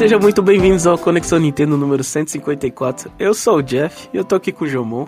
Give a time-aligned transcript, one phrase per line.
[0.00, 3.12] Sejam muito bem-vindos ao Conexão Nintendo número 154.
[3.18, 5.06] Eu sou o Jeff e eu tô aqui com o Jomon.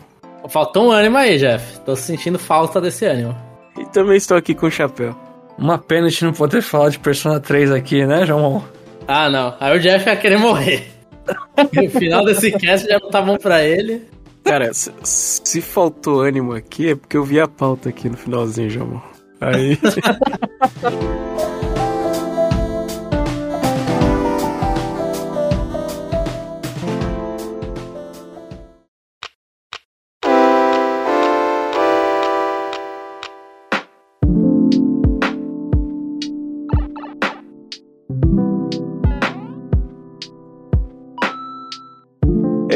[0.50, 1.80] Faltou um ânimo aí, Jeff.
[1.80, 3.35] Tô sentindo falta desse ânimo.
[3.79, 5.17] E também estou aqui com o Chapéu.
[5.57, 8.61] Uma pena a gente não poder falar de Persona 3 aqui, né, Jomon?
[9.09, 9.57] Ah, não.
[9.59, 10.86] Aí o Jeff ia querer morrer.
[11.72, 14.07] no final desse cast já não tá bom pra ele.
[14.45, 18.68] Cara, se, se faltou ânimo aqui é porque eu vi a pauta aqui no finalzinho,
[18.68, 19.00] Jomon.
[19.40, 19.79] Aí.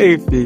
[0.06, 0.44] Enfim,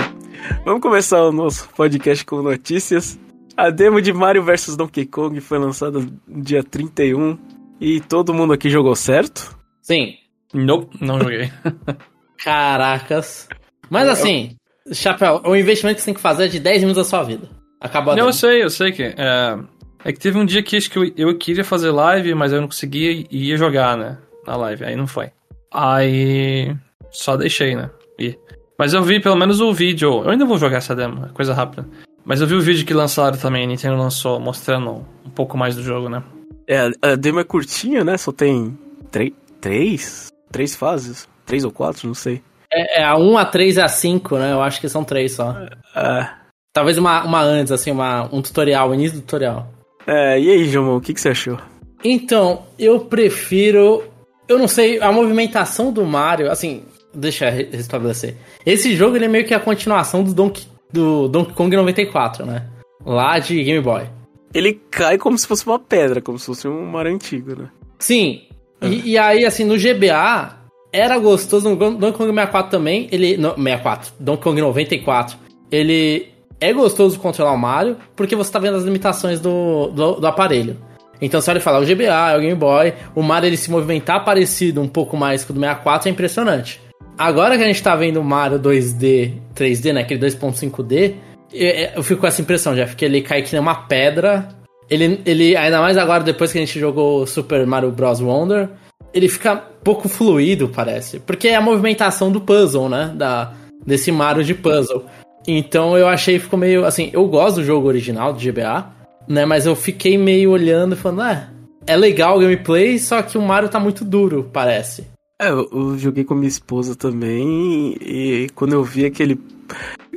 [0.65, 3.21] vamos começar o nosso podcast com notícias.
[3.55, 7.39] A demo de Mario vs Donkey Kong foi lançada no dia 31
[7.79, 9.55] e todo mundo aqui jogou certo?
[9.83, 10.15] Sim.
[10.55, 11.53] Nope, não joguei.
[12.43, 13.51] Caracas.
[13.91, 14.57] Mas assim,
[14.95, 17.47] Chapéu, o investimento que você tem que fazer é de 10 minutos da sua vida.
[17.79, 18.29] Acabou a não, demo.
[18.31, 19.03] eu sei, eu sei que.
[19.03, 19.59] É,
[20.07, 22.63] é que teve um dia que acho que eu, eu queria fazer live, mas eu
[22.63, 24.17] não conseguia e ia jogar, né?
[24.47, 25.29] Na live, aí não foi.
[25.71, 26.75] Aí.
[27.11, 27.91] Só deixei, né?
[28.19, 28.39] E,
[28.81, 30.23] mas eu vi pelo menos o vídeo.
[30.25, 31.87] Eu ainda vou jogar essa demo, é coisa rápida.
[32.25, 35.77] Mas eu vi o vídeo que lançaram também, a Nintendo lançou, mostrando um pouco mais
[35.77, 36.23] do jogo, né?
[36.67, 38.17] É, a demo é curtinha, né?
[38.17, 38.79] Só tem
[39.11, 42.41] três, três, três fases, três ou quatro, não sei.
[42.73, 44.53] É, é a 1, a 3 e a 5, né?
[44.53, 45.55] Eu acho que são três só.
[45.95, 46.31] É,
[46.73, 49.69] Talvez uma, uma antes, assim, uma, um tutorial, o início do tutorial.
[50.07, 51.59] é, e aí, Jomon, o que, que você achou?
[52.03, 54.05] Então, eu prefiro.
[54.49, 58.37] Eu não sei, a movimentação do Mario, assim, deixa eu re- restabelecer.
[58.65, 62.67] Esse jogo ele é meio que a continuação do Donkey, do Donkey Kong 94, né?
[63.05, 64.05] Lá de Game Boy.
[64.53, 67.69] Ele cai como se fosse uma pedra, como se fosse um Mario antigo, né?
[67.99, 68.43] Sim.
[68.83, 70.57] E, e aí, assim, no GBA,
[70.93, 71.69] era gostoso.
[71.69, 73.37] No Donkey Kong 64 também, ele.
[73.37, 74.13] No, 64.
[74.19, 75.37] Donkey Kong 94.
[75.71, 76.29] Ele
[76.61, 80.77] é gostoso controlar o Mario, porque você tá vendo as limitações do, do, do aparelho.
[81.21, 83.71] Então, você olha e fala, o GBA, é o Game Boy, o Mario ele se
[83.71, 86.81] movimentar parecido um pouco mais com o do 64 é impressionante.
[87.21, 90.01] Agora que a gente tá vendo Mario 2D, 3D, né?
[90.01, 91.17] Aquele 2.5D,
[91.53, 94.49] eu, eu fico com essa impressão, Jeff, que ele cai que nem uma pedra.
[94.89, 98.23] Ele, ele, ainda mais agora, depois que a gente jogou Super Mario Bros.
[98.23, 98.71] Wonder,
[99.13, 101.21] ele fica pouco fluido, parece.
[101.21, 103.13] Porque é a movimentação do puzzle, né?
[103.15, 103.53] Da,
[103.85, 105.05] desse Mario de puzzle.
[105.47, 106.87] Então eu achei ficou meio.
[106.87, 108.87] Assim, eu gosto do jogo original, do GBA,
[109.29, 109.45] né?
[109.45, 111.49] Mas eu fiquei meio olhando e falando, ah,
[111.87, 115.20] é legal o gameplay, só que o Mario tá muito duro, parece.
[115.41, 119.41] É, eu, joguei com minha esposa também e quando eu vi aquele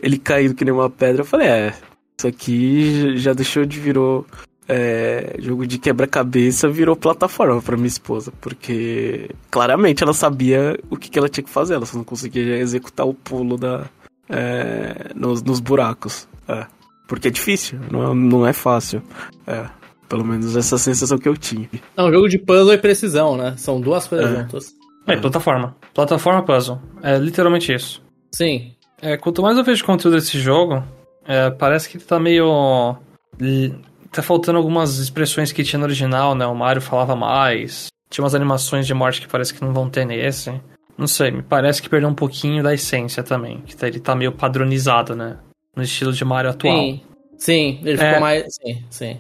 [0.02, 1.74] ele caído que nem uma pedra, eu falei, é,
[2.18, 4.26] isso aqui já deixou de virou
[4.68, 11.10] é, jogo de quebra-cabeça, virou plataforma pra minha esposa, porque claramente ela sabia o que,
[11.10, 13.86] que ela tinha que fazer, ela só não conseguia executar o pulo da,
[14.30, 16.28] é, nos, nos buracos.
[16.50, 16.66] É,
[17.08, 19.02] porque é difícil, não, é- não é fácil.
[19.48, 19.66] É,
[20.10, 21.82] pelo menos essa sensação que eu tive.
[21.96, 23.56] Não, jogo de puzzle e precisão, né?
[23.58, 24.36] São duas coisas É.
[24.42, 24.83] juntas.
[25.08, 25.76] É, plataforma.
[25.94, 26.80] Plataforma puzzle.
[27.02, 28.02] É literalmente isso.
[28.34, 28.74] Sim.
[29.02, 30.84] É, quanto mais eu vejo conteúdo desse jogo,
[31.26, 32.96] é, parece que tá meio.
[34.12, 36.46] Tá faltando algumas expressões que tinha no original, né?
[36.46, 37.88] O Mario falava mais.
[38.10, 40.54] Tinha umas animações de morte que parece que não vão ter nesse.
[40.98, 43.62] Não sei, me parece que perdeu um pouquinho da essência também.
[43.62, 45.38] Que tá- ele tá meio padronizado, né?
[45.76, 46.78] No estilo de Mario atual.
[46.78, 47.02] Sim.
[47.38, 48.06] Sim, ele É.
[48.08, 48.56] ficou mais.
[48.56, 49.18] Sim, sim.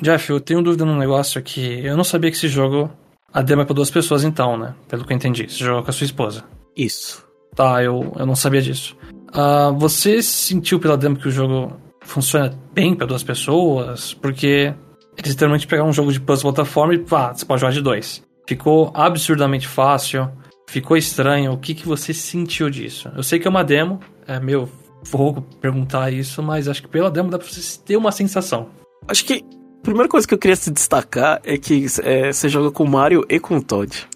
[0.00, 2.90] Jeff, eu tenho dúvida num negócio que eu não sabia que esse jogo.
[3.32, 4.74] A demo é pra duas pessoas então, né?
[4.88, 5.48] Pelo que eu entendi.
[5.48, 6.44] Você jogou com a sua esposa.
[6.76, 7.24] Isso.
[7.54, 8.96] Tá, eu, eu não sabia disso.
[9.32, 11.72] Ah, você sentiu pela demo que o jogo
[12.02, 14.12] funciona bem para duas pessoas?
[14.14, 14.74] Porque
[15.16, 18.22] eles literalmente pegaram um jogo de puzzle plataforma e pá, você pode jogar de dois.
[18.46, 20.30] Ficou absurdamente fácil,
[20.68, 21.52] ficou estranho.
[21.52, 23.10] O que, que você sentiu disso?
[23.16, 24.68] Eu sei que é uma demo, é meio
[25.04, 28.68] fogo perguntar isso, mas acho que pela demo dá pra você ter uma sensação.
[29.08, 29.44] Acho que
[29.82, 33.24] primeira coisa que eu queria se destacar é que é, você joga com o Mario
[33.28, 34.08] e com o Todd.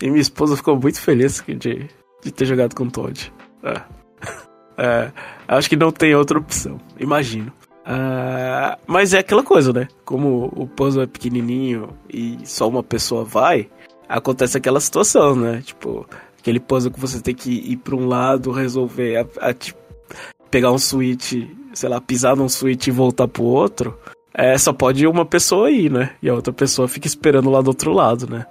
[0.00, 1.86] E minha esposa ficou muito feliz de,
[2.22, 3.32] de ter jogado com o Todd.
[3.62, 3.80] É.
[4.82, 5.12] É,
[5.46, 7.52] acho que não tem outra opção, imagino.
[7.84, 9.88] Ah, mas é aquela coisa, né?
[10.06, 13.68] Como o puzzle é pequenininho e só uma pessoa vai,
[14.08, 15.60] acontece aquela situação, né?
[15.62, 16.06] Tipo,
[16.38, 19.78] aquele puzzle que você tem que ir pra um lado, resolver, a- a- tipo,
[20.50, 21.34] pegar um switch,
[21.74, 23.98] sei lá, pisar num switch e voltar pro outro.
[24.40, 26.12] É, só pode uma pessoa ir, né?
[26.22, 28.46] E a outra pessoa fica esperando lá do outro lado, né?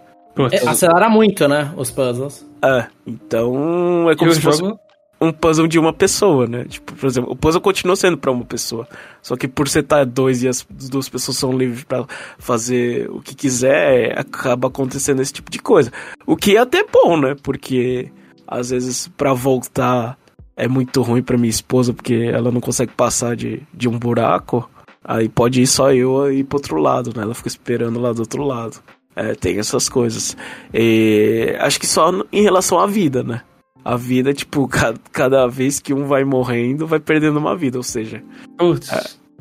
[0.52, 1.74] É, acelera muito, né?
[1.76, 2.48] Os puzzles.
[2.64, 4.80] É, então é e como o se fosse jogo,
[5.20, 6.66] um puzzle de uma pessoa, né?
[6.66, 8.88] Tipo, por exemplo, o puzzle continua sendo pra uma pessoa.
[9.22, 12.06] Só que por você estar dois e as duas pessoas são livres pra
[12.38, 15.92] fazer o que quiser, acaba acontecendo esse tipo de coisa.
[16.26, 17.36] O que é até bom, né?
[17.42, 18.12] Porque
[18.48, 20.18] às vezes para voltar
[20.56, 24.70] é muito ruim para minha esposa porque ela não consegue passar de, de um buraco.
[25.04, 27.24] Aí pode ir só eu ir pro outro lado, né?
[27.24, 28.80] Ela fica esperando lá do outro lado.
[29.16, 30.36] É, tem essas coisas.
[30.74, 33.42] E acho que só em relação à vida, né?
[33.84, 37.78] A vida, tipo, cada, cada vez que um vai morrendo, vai perdendo uma vida.
[37.78, 38.24] Ou seja,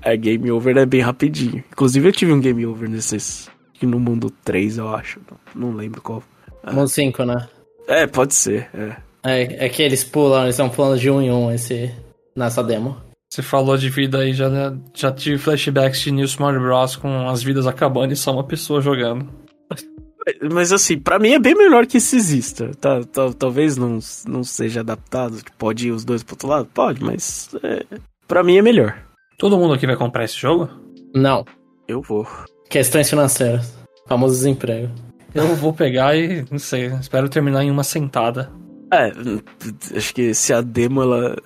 [0.02, 1.62] é, é, game over é bem rapidinho.
[1.72, 3.50] Inclusive, eu tive um game over nesses.
[3.80, 5.20] No mundo 3, eu acho.
[5.54, 6.22] Não, não lembro qual.
[6.64, 6.72] É.
[6.72, 7.48] Mundo 5, né?
[7.86, 8.96] É, pode ser, é.
[9.24, 11.92] É, é que eles pulam, eles estão pulando de um em um esse,
[12.36, 12.96] nessa demo.
[13.30, 14.48] Você falou de vida aí, já,
[14.94, 16.96] já tive flashbacks de New Smart Bros.
[16.96, 19.28] com as vidas acabando e só uma pessoa jogando.
[20.52, 22.70] Mas assim, para mim é bem melhor que isso exista.
[22.80, 25.38] Tá, tá, talvez não, não seja adaptado.
[25.58, 26.68] Pode ir os dois pro outro lado?
[26.72, 27.84] Pode, mas é,
[28.26, 28.98] para mim é melhor.
[29.38, 30.68] Todo mundo aqui vai comprar esse jogo?
[31.14, 31.44] Não.
[31.86, 32.26] Eu vou.
[32.68, 33.74] Questões financeiras.
[34.06, 34.90] Famoso desemprego.
[35.34, 38.50] Eu vou pegar e, não sei, espero terminar em uma sentada.
[38.92, 39.12] É,
[39.96, 41.36] acho que se a demo, ela.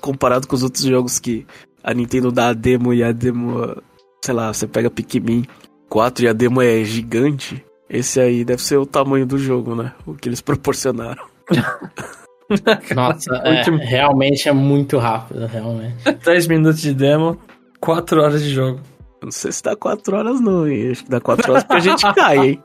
[0.00, 1.46] Comparado com os outros jogos que
[1.82, 3.76] a Nintendo dá a demo e a demo.
[4.24, 5.44] Sei lá, você pega Pikmin
[5.88, 7.64] 4 e a demo é gigante.
[7.88, 9.92] Esse aí deve ser o tamanho do jogo, né?
[10.06, 11.24] O que eles proporcionaram.
[12.94, 15.96] Nossa, é, realmente é muito rápido, realmente.
[16.24, 17.38] 10 minutos de demo,
[17.80, 18.80] 4 horas de jogo.
[19.22, 20.90] Não sei se dá 4 horas não, hein?
[20.92, 22.62] Acho que dá 4 horas pra gente cair, hein?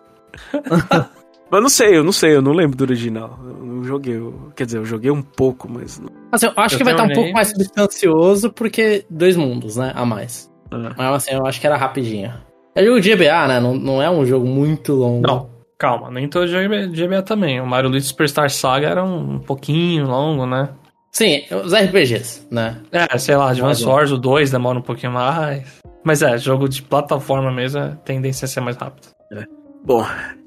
[1.51, 3.39] Mas não sei, eu não sei, eu não lembro do original.
[3.43, 6.01] Eu não joguei, eu, quer dizer, eu joguei um pouco, mas...
[6.31, 9.91] Assim, eu acho eu que vai estar um pouco mais substancioso porque dois mundos, né,
[9.95, 10.51] a mais.
[10.71, 10.77] É.
[10.97, 12.33] Mas assim, eu acho que era rapidinho.
[12.75, 13.59] É jogo de GBA, né?
[13.59, 15.25] Não, não é um jogo muito longo.
[15.25, 17.61] Não, calma, nem todo GBA, GBA também.
[17.61, 20.69] O Mario Luigi Superstar Saga era um, pouquinho longo, né?
[21.11, 22.81] Sim, os RPGs, né?
[22.91, 25.79] É, sei lá, Advance Wars, o 2 demora um pouquinho mais.
[26.03, 29.07] Mas é, jogo de plataforma mesmo, é tendência a ser mais rápido.
[29.31, 29.45] É.
[29.85, 30.05] Bom,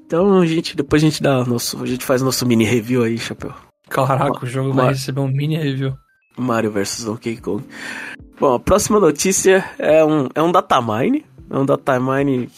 [0.09, 3.15] então a gente, depois a gente dá nosso, a gente faz nosso mini review aí,
[3.15, 3.53] chapéu.
[3.87, 5.93] Caraca, o jogo vai receber um mini review.
[6.35, 7.63] Mario vs Donkey Kong.
[8.39, 12.49] Bom, a próxima notícia é um, é um datamine, é um datamine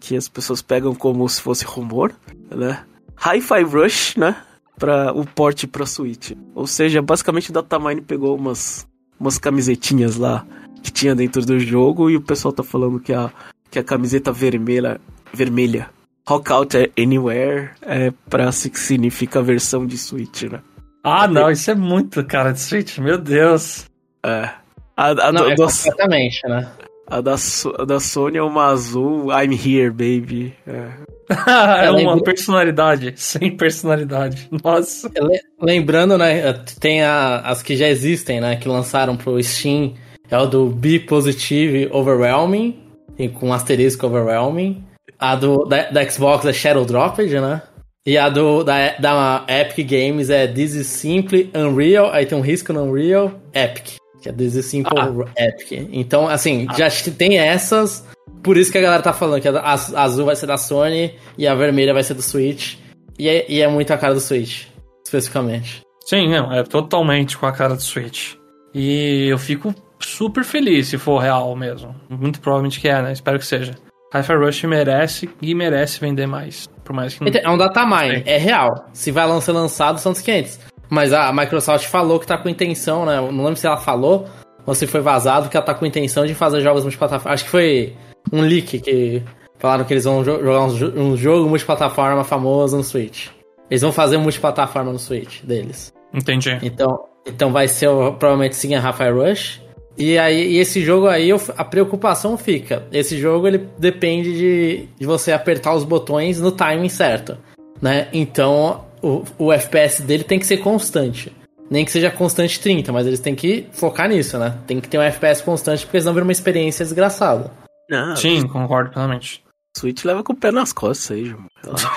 [0.00, 2.12] que as pessoas pegam como se fosse rumor,
[2.50, 2.84] né?
[3.16, 4.34] Hi-Fi Rush, né?
[4.76, 6.32] Para o porte para Switch.
[6.52, 8.88] Ou seja, basicamente o datamine pegou umas,
[9.20, 10.44] umas camisetinhas lá
[10.82, 13.30] que tinha dentro do jogo e o pessoal tá falando que a,
[13.70, 15.00] que a camiseta vermelha,
[15.32, 15.96] vermelha
[16.28, 20.60] Rock Out Anywhere é pra que significa a versão de Switch, né?
[21.02, 23.86] Ah, não, isso é muito cara de Switch, meu Deus.
[24.22, 24.50] É.
[24.94, 26.68] A, a não, do, é do, completamente, né?
[27.06, 30.54] A da, a da Sony é uma azul, I'm here, baby.
[30.66, 34.50] É, é uma personalidade, sem personalidade.
[34.62, 35.10] Nossa.
[35.58, 39.94] Lembrando, né, tem a, as que já existem, né, que lançaram pro Steam.
[40.30, 42.78] É o do Be Positive Overwhelming,
[43.18, 44.84] e com asterisco Overwhelming.
[45.18, 47.62] A do, da, da Xbox é Shadow Dropped, né?
[48.06, 52.40] E a do, da, da Epic Games é This is Simply Unreal, aí tem um
[52.40, 53.96] risco no Unreal, Epic.
[54.22, 55.12] Que é This is Simple ah.
[55.36, 55.88] Epic.
[55.92, 56.74] Então, assim, ah.
[56.74, 58.06] já tem essas.
[58.42, 61.14] Por isso que a galera tá falando que a, a, azul vai ser da Sony
[61.36, 62.76] e a vermelha vai ser do Switch.
[63.18, 64.66] E é, e é muito a cara do Switch,
[65.04, 65.82] especificamente.
[66.06, 68.36] Sim, não, é totalmente com a cara do Switch.
[68.74, 71.94] E eu fico super feliz se for real mesmo.
[72.08, 73.12] Muito provavelmente que é, né?
[73.12, 73.74] Espero que seja.
[74.14, 76.66] Hi-Fi Rush merece e merece vender mais.
[76.84, 77.30] Por mais que não...
[77.30, 78.86] É um datamine, é real.
[78.92, 80.60] Se vai lançar lançado, são os 500.
[80.88, 83.16] Mas a Microsoft falou que tá com intenção, né?
[83.20, 84.26] Não lembro se ela falou
[84.64, 87.34] ou se foi vazado que ela tá com intenção de fazer jogos multiplataforma.
[87.34, 87.94] Acho que foi
[88.32, 89.22] um leak que
[89.58, 93.28] falaram que eles vão jogar um, jogo multiplataforma famoso no Switch.
[93.70, 95.92] Eles vão fazer um multiplataforma no Switch deles.
[96.12, 96.58] Entendi.
[96.62, 97.88] Então, então vai ser
[98.18, 99.60] provavelmente sim a Rafael Rush.
[99.98, 102.86] E aí, e esse jogo aí, a preocupação fica.
[102.92, 107.36] Esse jogo ele depende de, de você apertar os botões no timing certo,
[107.82, 108.06] né?
[108.12, 111.32] Então, o, o FPS dele tem que ser constante.
[111.68, 114.56] Nem que seja constante 30, mas eles têm que focar nisso, né?
[114.66, 117.50] Tem que ter um FPS constante, porque senão vira uma experiência desgraçada.
[117.90, 119.42] Não, Sim, concordo plenamente.
[119.76, 121.44] Switch leva com o pé nas costas aí, João.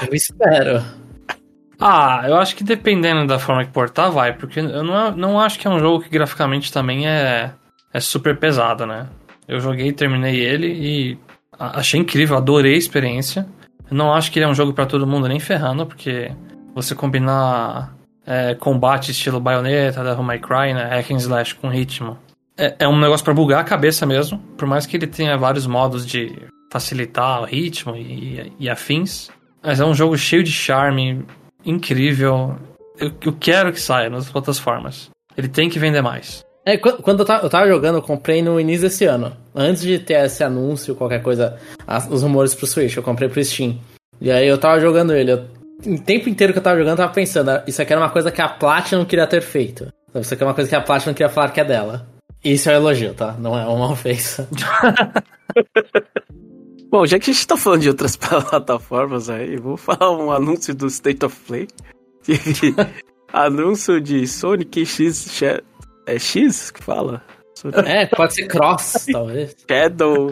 [0.08, 0.84] Eu espero.
[1.80, 5.58] Ah, eu acho que dependendo da forma que portar, vai, porque eu não, não acho
[5.58, 7.54] que é um jogo que graficamente também é
[7.94, 9.08] é super pesado, né?
[9.48, 11.18] Eu joguei, terminei ele e
[11.60, 13.46] achei incrível, adorei a experiência.
[13.90, 16.32] Não acho que ele é um jogo para todo mundo nem ferrando, porque
[16.74, 17.94] você combinar
[18.26, 20.86] é, combate estilo baioneta, Devil May Cry, né?
[20.86, 22.18] Hack and Slash com ritmo.
[22.58, 25.68] É, é um negócio para bugar a cabeça mesmo, por mais que ele tenha vários
[25.68, 26.34] modos de
[26.72, 29.30] facilitar o ritmo e, e afins.
[29.62, 31.26] Mas é um jogo cheio de charme,
[31.66, 32.58] incrível.
[32.98, 35.10] Eu, eu quero que saia nas outras formas.
[35.38, 36.44] Ele tem que vender mais.
[36.66, 39.36] É, quando eu tava, eu tava, jogando, eu comprei no início desse ano.
[39.56, 43.44] Antes de ter esse anúncio, qualquer coisa, as, os rumores pro Switch, eu comprei pro
[43.44, 43.80] Steam.
[44.20, 45.32] E aí eu tava jogando ele.
[45.32, 45.46] Eu,
[45.86, 48.12] o tempo inteiro que eu tava jogando, eu tava pensando, ah, isso aqui era uma
[48.12, 49.92] coisa que a Platinum queria ter feito.
[50.14, 52.08] Isso aqui é uma coisa que a Platinum queria falar que é dela.
[52.44, 53.36] Isso é um elogio, tá?
[53.40, 54.48] Não é uma ofensa.
[56.92, 60.76] Bom, já que a gente tá falando de outras plataformas aí, vou falar um anúncio
[60.76, 61.68] do State of Play.
[63.32, 65.42] anúncio de Sonic X.
[66.16, 67.22] É X que fala?
[67.86, 69.56] É, pode ser Cross, talvez.
[69.70, 70.32] Shadow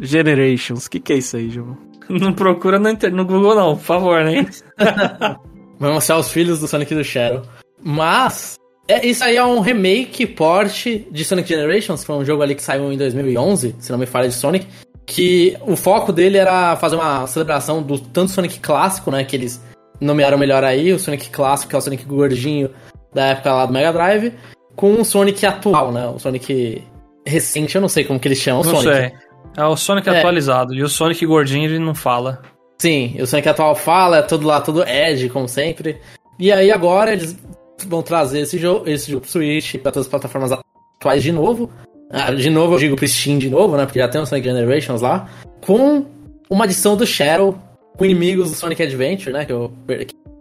[0.00, 0.86] Generations.
[0.86, 1.76] O que, que é isso aí, João?
[2.08, 4.46] Não procura no, no Google, não, por favor, né?
[5.78, 7.42] Vamos mostrar os filhos do Sonic e do Shadow.
[7.82, 12.42] Mas, é, isso aí é um remake, porte de Sonic Generations, que foi um jogo
[12.42, 14.66] ali que saiu em 2011, se não me falha, de Sonic
[15.06, 19.62] que o foco dele era fazer uma celebração do tanto Sonic clássico, né, que eles
[20.00, 22.70] nomearam melhor aí, o Sonic clássico, que é o Sonic gordinho
[23.14, 24.34] da época lá do Mega Drive,
[24.76, 26.82] com o Sonic atual, né, o Sonic
[27.26, 28.96] recente, eu não sei como que eles chamam, não Sonic.
[28.96, 29.12] sei.
[29.56, 30.18] É o Sonic é.
[30.18, 32.42] atualizado, e o Sonic gordinho ele não fala.
[32.78, 35.98] Sim, o Sonic atual fala, é todo lá, todo Edge, como sempre.
[36.38, 37.36] E aí agora eles
[37.86, 41.70] vão trazer esse jogo, esse jogo pro Switch, para todas as plataformas atuais de novo,
[42.10, 43.84] ah, de novo, eu digo pro Steam de novo, né?
[43.84, 45.28] Porque já tem o Sonic Generations lá.
[45.64, 46.06] Com
[46.48, 47.58] uma adição do Shadow
[47.96, 49.44] com inimigos do Sonic Adventure, né?
[49.44, 49.72] Que eu,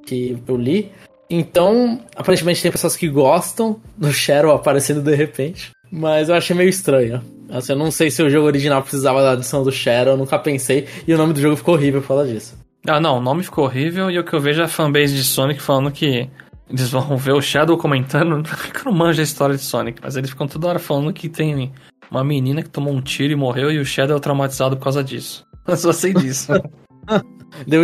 [0.05, 0.91] que eu li.
[1.29, 5.71] Então, aparentemente tem pessoas que gostam do Shadow aparecendo de repente.
[5.91, 7.21] Mas eu achei meio estranho.
[7.49, 10.37] Assim, eu não sei se o jogo original precisava da adição do Shadow, eu nunca
[10.37, 10.87] pensei.
[11.07, 12.57] E o nome do jogo ficou horrível por causa disso.
[12.87, 15.23] Ah, não, o nome ficou horrível e o que eu vejo é a fanbase de
[15.23, 16.29] Sonic falando que
[16.69, 18.43] eles vão ver o Shadow comentando.
[18.71, 21.29] que eu não manjo a história de Sonic, mas eles ficam toda hora falando que
[21.29, 21.71] tem
[22.09, 25.03] uma menina que tomou um tiro e morreu e o Shadow é traumatizado por causa
[25.03, 25.45] disso.
[25.67, 26.51] Eu só sei disso.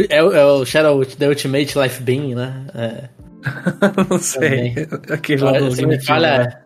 [0.09, 2.67] é, é, o Shadow The Ultimate Life Being, né?
[2.75, 3.20] É.
[4.09, 4.73] não sei.
[5.09, 6.65] Aquele lá do me falha,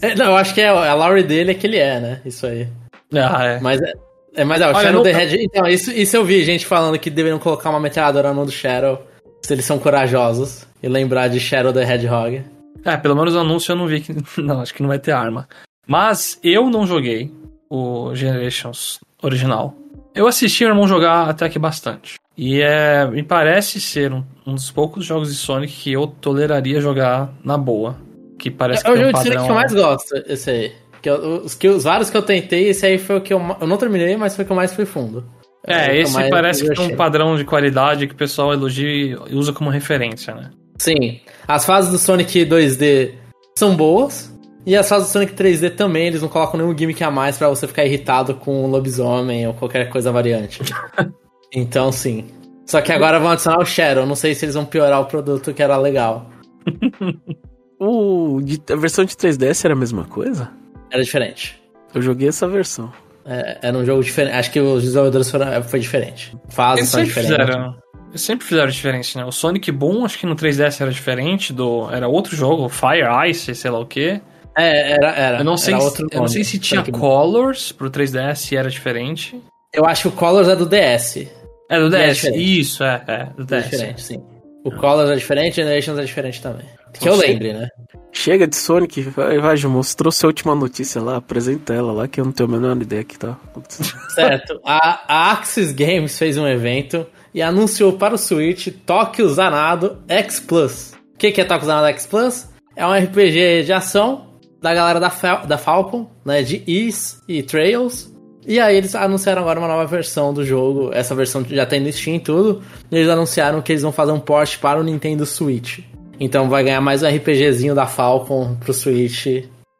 [0.00, 0.14] é.
[0.14, 2.20] Não, eu acho que é a Laurie dele é que ele é, né?
[2.24, 2.68] Isso aí.
[3.12, 3.60] Ah, é.
[3.60, 3.92] Mas é.
[4.36, 5.42] É, mas é, o Olha, Shadow the Red.
[5.42, 9.02] Então, isso, isso eu vi gente falando que deveriam colocar uma metralhadora no do Shadow
[9.42, 12.44] se eles são corajosos e lembrar de Shadow the Hedgehog.
[12.84, 14.14] É, pelo menos o anúncio eu não vi que.
[14.40, 15.48] Não, acho que não vai ter arma.
[15.86, 17.32] Mas eu não joguei
[17.70, 19.74] o Generations original.
[20.14, 22.16] Eu assisti o irmão jogar até que bastante.
[22.36, 26.80] E é, me parece ser um, um, dos poucos jogos de Sonic que eu toleraria
[26.80, 27.96] jogar na boa.
[28.38, 30.72] Que parece é, é o jogo um de Sonic que eu mais gosto, esse aí.
[31.00, 33.40] Que eu, os, que, os vários que eu tentei, esse aí foi o que eu.
[33.60, 35.24] Eu não terminei, mas foi o que eu mais fui fundo.
[35.66, 39.34] É, é esse parece que tem um padrão de qualidade que o pessoal elogia e
[39.34, 40.50] usa como referência, né?
[40.78, 41.20] Sim.
[41.48, 43.14] As fases do Sonic 2D
[43.56, 44.32] são boas.
[44.64, 47.48] E as fases do Sonic 3D também, eles não colocam nenhum gimmick a mais para
[47.48, 50.60] você ficar irritado com um lobisomem ou qualquer coisa variante.
[51.56, 52.26] então, sim.
[52.66, 54.04] Só que agora vão adicionar o Shadow.
[54.04, 56.30] Não sei se eles vão piorar o produto que era legal.
[57.80, 60.50] o, de, a versão de 3DS era a mesma coisa?
[60.90, 61.58] Era diferente.
[61.94, 62.92] Eu joguei essa versão.
[63.24, 64.34] É, era um jogo diferente.
[64.34, 66.36] Acho que os desenvolvedores foram, foi diferente.
[66.50, 67.36] Fases são diferentes.
[67.36, 67.76] Fizeram,
[68.14, 69.24] sempre fizeram diferente, né?
[69.24, 73.54] O Sonic Boom, acho que no 3DS era diferente, do, era outro jogo, Fire Ice,
[73.54, 74.20] sei lá o quê.
[74.56, 75.38] É, era, era.
[75.38, 77.90] Eu não sei, se, eu não sei se tinha Sonic Colors Boom.
[77.90, 79.40] pro 3DS e era diferente.
[79.72, 81.26] Eu acho que o Colors é do DS.
[81.68, 83.52] É do DS, é isso, é, é, do DS.
[83.52, 84.22] É diferente, sim.
[84.64, 86.66] O Colors é diferente, Generations é diferente também.
[86.92, 87.68] Que eu lembre, né?
[88.10, 92.24] Chega de Sonic, vai, vai, mostrou sua última notícia lá, apresenta ela lá, que eu
[92.24, 93.38] não tenho a menor ideia que tá.
[94.14, 94.60] certo.
[94.64, 100.40] A, a Axis Games fez um evento e anunciou para o Switch Tokyo Zanado X
[100.40, 100.94] Plus.
[101.14, 102.48] O que, que é Tokyo Zanado X Plus?
[102.74, 104.26] É um RPG de ação
[104.60, 105.10] da galera da,
[105.44, 106.42] da Falcon, né?
[106.42, 108.12] De Ease e Trails.
[108.46, 110.90] E aí eles anunciaram agora uma nova versão do jogo.
[110.92, 112.62] Essa versão já tem no Steam e tudo.
[112.90, 115.80] E eles anunciaram que eles vão fazer um port para o Nintendo Switch.
[116.20, 119.26] Então vai ganhar mais um RPGzinho da Falcon pro Switch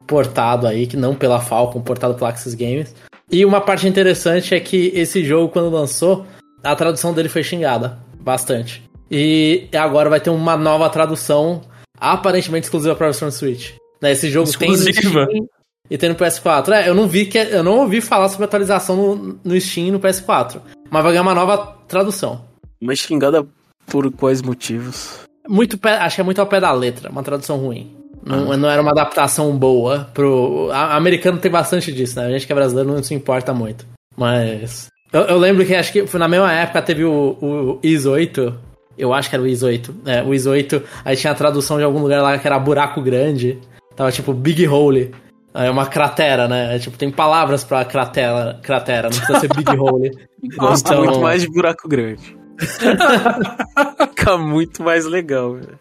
[0.06, 2.94] portado aí, que não pela Falcon, portado pela Axis Games.
[3.30, 6.26] E uma parte interessante é que esse jogo, quando lançou,
[6.62, 8.82] a tradução dele foi xingada bastante.
[9.10, 11.62] E agora vai ter uma nova tradução,
[11.98, 13.72] aparentemente exclusiva para a versão Switch.
[14.00, 15.26] Né, esse jogo exclusiva.
[15.26, 15.46] tem
[15.90, 16.72] e tem no PS4.
[16.72, 19.90] É, eu não vi que eu não ouvi falar sobre atualização no, no Steam e
[19.90, 22.44] no PS4, mas vai ganhar uma nova tradução.
[22.80, 23.46] Mas xingada
[23.86, 25.20] por quais motivos?
[25.48, 27.94] Muito pé, acho que é muito ao pé da letra, uma tradução ruim.
[28.24, 28.56] Não, ah.
[28.56, 30.68] não era uma adaptação boa pro.
[30.72, 32.26] A, americano tem bastante disso, né?
[32.26, 33.86] A gente que é brasileiro não se importa muito.
[34.16, 34.88] Mas.
[35.12, 38.52] Eu, eu lembro que acho que foi na mesma época teve o, o IS 8.
[38.98, 39.94] Eu acho que era o IS 8.
[40.06, 40.82] É, o IS 8.
[41.04, 43.60] Aí tinha a tradução de algum lugar lá que era buraco grande.
[43.94, 45.14] Tava tipo Big Hole.
[45.56, 46.76] É uma cratera, né?
[46.76, 50.10] É, tipo, tem palavras pra cratera, cratera não precisa ser Big Hole.
[50.56, 51.04] Gosto então...
[51.04, 52.36] muito mais de buraco grande.
[54.16, 55.78] Fica muito mais legal, velho.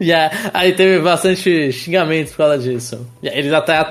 [0.00, 3.06] Yeah, aí teve bastante xingamento por causa disso.
[3.22, 3.84] Eles até,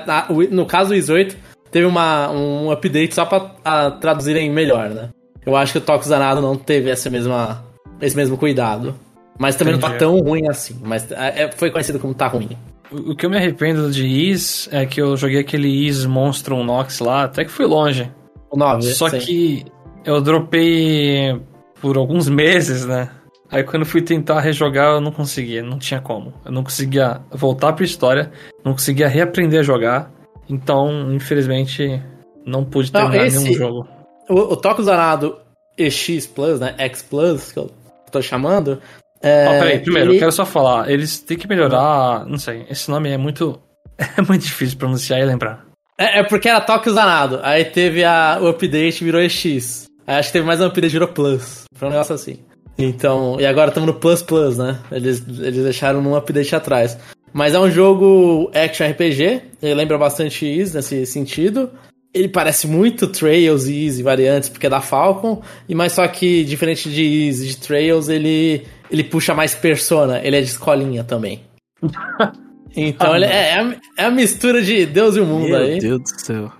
[0.50, 1.36] no caso do Is 8,
[1.70, 5.10] teve uma, um update só pra traduzirem melhor, né?
[5.44, 7.64] Eu acho que o Tox Zanado não teve essa mesma,
[8.00, 8.94] esse mesmo cuidado.
[9.38, 10.00] Mas também não tá Entendi.
[10.00, 10.76] tão ruim assim.
[10.82, 12.50] Mas é, é- foi conhecido como tá ruim.
[12.90, 17.00] O que eu me arrependo de Is é que eu joguei aquele Is Monstrum Nox
[17.00, 18.10] lá, até que fui longe.
[18.50, 18.82] O 9.
[18.94, 19.64] Só que
[20.04, 21.40] eu dropei
[21.80, 23.10] por alguns meses, né?
[23.50, 26.32] Aí quando fui tentar rejogar, eu não conseguia, não tinha como.
[26.44, 28.30] Eu não conseguia voltar pra história,
[28.64, 30.10] não conseguia reaprender a jogar.
[30.50, 32.02] Então, infelizmente,
[32.44, 33.88] não pude Não, terminar esse- nenhum jogo.
[34.28, 35.38] O, o Toque Zanado
[35.78, 36.74] EX Plus, né?
[36.78, 37.70] X Plus, que eu
[38.10, 38.80] tô chamando.
[39.22, 42.64] É, Ó, peraí, primeiro, ele- eu quero só falar, eles têm que melhorar, não sei,
[42.70, 43.60] esse nome é muito.
[44.16, 45.64] É muito difícil de pronunciar e lembrar.
[45.98, 47.40] É, é porque era Toque Zanado.
[47.42, 49.86] Aí teve a, o update virou EX.
[50.06, 51.64] Aí acho que teve mais um update virou Plus.
[51.74, 52.38] Foi um negócio assim.
[52.78, 54.78] Então, e agora estamos no Plus Plus, né?
[54.92, 56.96] Eles, eles deixaram num update atrás.
[57.32, 61.68] Mas é um jogo action RPG, ele lembra bastante Is nesse sentido.
[62.14, 66.06] Ele parece muito Trails e Is e variantes, porque é da Falcon, e mas só
[66.06, 70.46] que, diferente de Is e de Trails, ele, ele puxa mais persona, ele é de
[70.48, 71.40] escolinha também.
[72.76, 75.78] Então, ele é, é, a, é a mistura de Deus e o mundo Meu aí.
[75.80, 76.52] Deus do céu.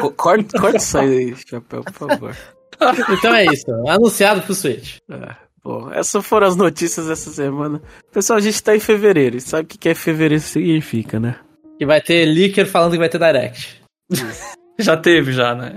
[0.00, 2.36] Co- Corta, corta isso aí, Chapéu, por favor.
[3.10, 4.98] Então é isso, anunciado pro Switch.
[5.10, 7.80] É, bom, essas foram as notícias dessa semana.
[8.12, 9.38] Pessoal, a gente tá em fevereiro.
[9.38, 11.36] E sabe o que, que é fevereiro significa, né?
[11.80, 13.82] E vai ter leaker falando que vai ter Direct.
[14.78, 15.72] Já teve, já, né?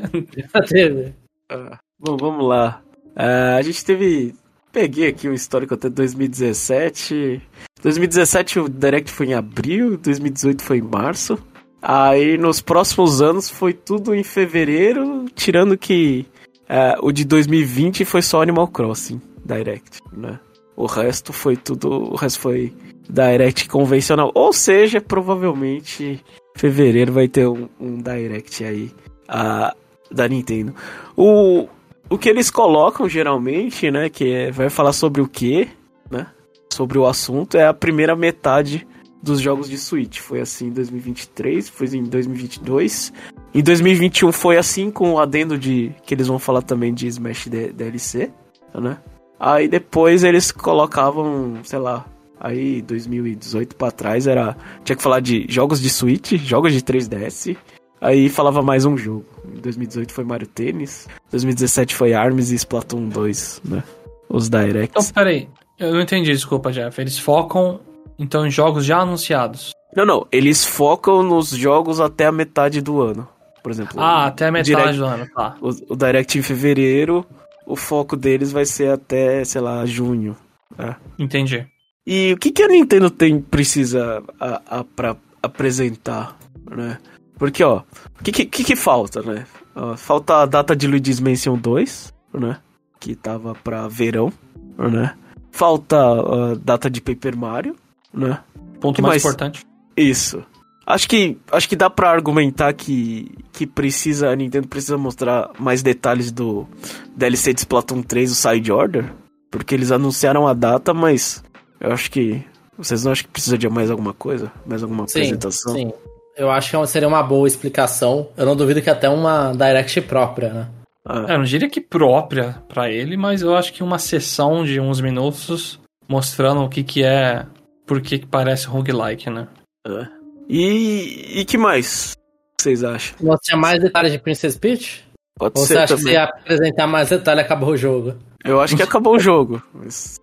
[0.53, 1.13] Já teve.
[1.49, 2.81] Ah, bom, vamos lá.
[3.15, 4.35] Ah, a gente teve.
[4.71, 7.41] Peguei aqui um histórico até 2017.
[7.81, 11.37] 2017 o Direct foi em abril, 2018 foi em março.
[11.81, 16.25] Aí nos próximos anos foi tudo em fevereiro, tirando que
[16.67, 20.39] ah, o de 2020 foi só Animal Crossing Direct, né?
[20.75, 21.89] O resto foi tudo.
[21.89, 22.73] O resto foi
[23.09, 24.31] Direct convencional.
[24.35, 26.23] Ou seja, provavelmente
[26.55, 28.91] fevereiro vai ter um, um Direct aí
[29.27, 29.75] ah,
[30.11, 30.75] da Nintendo.
[31.17, 31.67] O,
[32.09, 35.69] o que eles colocam geralmente, né, que é, vai falar sobre o que,
[36.09, 36.27] né,
[36.71, 38.87] sobre o assunto, é a primeira metade
[39.21, 40.19] dos jogos de Switch.
[40.19, 43.13] Foi assim em 2023, foi em 2022.
[43.53, 47.47] Em 2021 foi assim com o adendo de que eles vão falar também de Smash
[47.47, 48.31] DLC,
[48.73, 48.97] né?
[49.39, 52.05] Aí depois eles colocavam, sei lá,
[52.39, 57.57] aí 2018 pra trás era tinha que falar de jogos de Switch, jogos de 3DS.
[58.01, 59.25] Aí falava mais um jogo.
[59.53, 63.83] Em 2018 foi Mario Tennis, 2017 foi Arms e Splatoon 2, né?
[64.29, 65.11] Os Então, Directs.
[65.11, 65.49] peraí.
[65.77, 66.99] Eu não entendi, desculpa, Jeff.
[66.99, 67.79] Eles focam,
[68.17, 69.71] então, em jogos já anunciados.
[69.95, 73.27] Não, não, eles focam nos jogos até a metade do ano.
[73.63, 75.55] Por exemplo, Ah, até a metade Direct- do ano, tá.
[75.61, 77.25] o, o Direct em fevereiro,
[77.65, 80.35] o foco deles vai ser até, sei lá, junho.
[80.77, 80.95] né?
[81.17, 81.65] Entendi.
[82.05, 86.37] E o que, que a Nintendo tem precisa a, a, pra apresentar,
[86.69, 86.97] né?
[87.39, 87.81] Porque, ó,
[88.19, 89.45] o que, que, que que falta, né?
[89.75, 92.57] Ó, falta a data de Luigi's Mansion 2, né?
[92.99, 94.31] Que tava pra verão,
[94.77, 95.15] né?
[95.51, 97.75] Falta a data de Paper Mario,
[98.13, 98.39] né?
[98.79, 99.23] Ponto Que mais, mais?
[99.23, 99.65] importante.
[99.97, 100.43] Isso.
[100.85, 105.81] Acho que, acho que dá pra argumentar que, que precisa, a Nintendo precisa mostrar mais
[105.81, 106.67] detalhes do
[107.15, 109.13] DLC de Splatoon 3, o Side Order.
[109.51, 111.43] Porque eles anunciaram a data, mas
[111.79, 112.43] eu acho que.
[112.77, 114.51] Vocês não acham que precisa de mais alguma coisa?
[114.65, 115.73] Mais alguma Sim, apresentação?
[115.73, 115.91] sim.
[116.39, 118.29] Eu acho que seria uma boa explicação.
[118.37, 120.67] Eu não duvido que até uma Direct própria, né?
[121.05, 124.63] Ah, É, eu não diria que própria pra ele, mas eu acho que uma sessão
[124.63, 127.45] de uns minutos mostrando o que que é,
[127.85, 129.47] por que que parece roguelike, né?
[129.85, 130.07] ah.
[130.51, 132.15] E, e que mais
[132.59, 133.15] vocês acham?
[133.21, 135.05] Mostrar mais detalhes de Princess Peach?
[135.37, 136.15] Pode Ou você ser acha que também.
[136.15, 138.15] se apresentar mais detalhes acabou o jogo?
[138.43, 139.61] Eu acho que acabou o jogo.
[139.73, 140.19] Mas...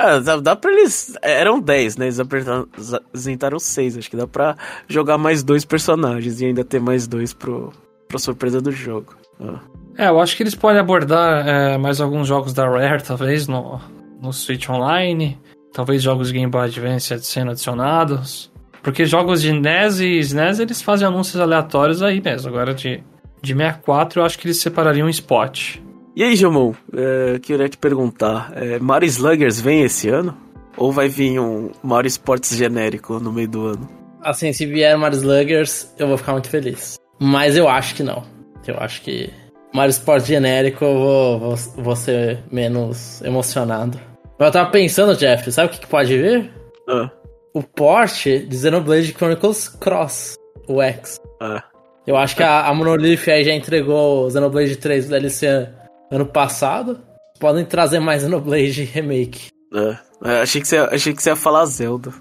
[0.00, 1.12] Ah, dá, pra eles.
[1.20, 2.06] Eram 10, né?
[2.06, 2.68] Eles apresentaram-
[3.08, 3.98] apresentaram 6.
[3.98, 4.56] Acho que dá pra
[4.86, 7.72] jogar mais dois personagens e ainda ter mais dois pro,
[8.06, 9.16] pra surpresa do jogo.
[9.40, 9.58] Ah.
[9.96, 13.80] É, eu acho que eles podem abordar é, mais alguns jogos da Rare, talvez, no,
[14.22, 15.36] no Switch Online.
[15.72, 18.52] Talvez jogos Game Boy Advance sendo adicionados.
[18.80, 22.48] Porque jogos de NES e SNES, eles fazem anúncios aleatórios aí mesmo.
[22.48, 23.02] Agora de,
[23.42, 25.78] de 64, eu acho que eles separariam um spot.
[26.18, 30.36] E aí, Jamon, é, queria te perguntar: é, Mario Sluggers vem esse ano?
[30.76, 33.88] Ou vai vir um Mario Sports genérico no meio do ano?
[34.20, 36.96] Assim, se vier Mario Sluggers, eu vou ficar muito feliz.
[37.20, 38.24] Mas eu acho que não.
[38.66, 39.30] Eu acho que
[39.72, 43.96] Mario Sport genérico eu vou, vou, vou ser menos emocionado.
[44.40, 46.50] Eu tava pensando, Jeff, sabe o que, que pode vir?
[46.88, 47.08] Ah,
[47.54, 50.34] O porte de Xenoblade Chronicles Cross,
[50.66, 51.20] o X.
[51.40, 51.62] ah.
[52.08, 55.68] Eu acho que a, a Monolith aí já entregou o Xenoblade 3 DLC
[56.10, 57.00] ano passado.
[57.40, 59.48] Podem trazer mais Xenoblade Remake.
[59.74, 59.98] ah.
[60.24, 62.12] É, achei, que você, achei que você ia falar Zelda.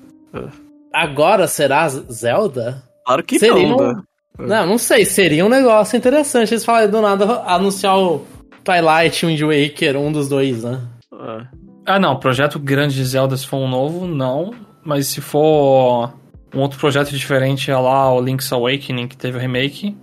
[0.93, 2.83] Agora será Zelda?
[3.05, 4.01] Claro que Seria não, um- né?
[4.39, 5.03] Não, não sei.
[5.05, 8.23] Seria um negócio interessante eles falarem do nada anunciar o
[8.63, 10.79] Twilight Wind Waker, um dos dois, né?
[11.11, 11.47] Ah.
[11.87, 14.53] Ah, não, projeto grande de Zelda, se for um novo, não.
[14.85, 16.13] Mas se for
[16.53, 19.95] um outro projeto diferente, é lá o Link's Awakening, que teve o remake,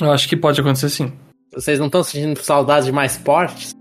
[0.00, 1.12] eu acho que pode acontecer sim.
[1.54, 3.74] Vocês não estão sentindo saudade de mais portes?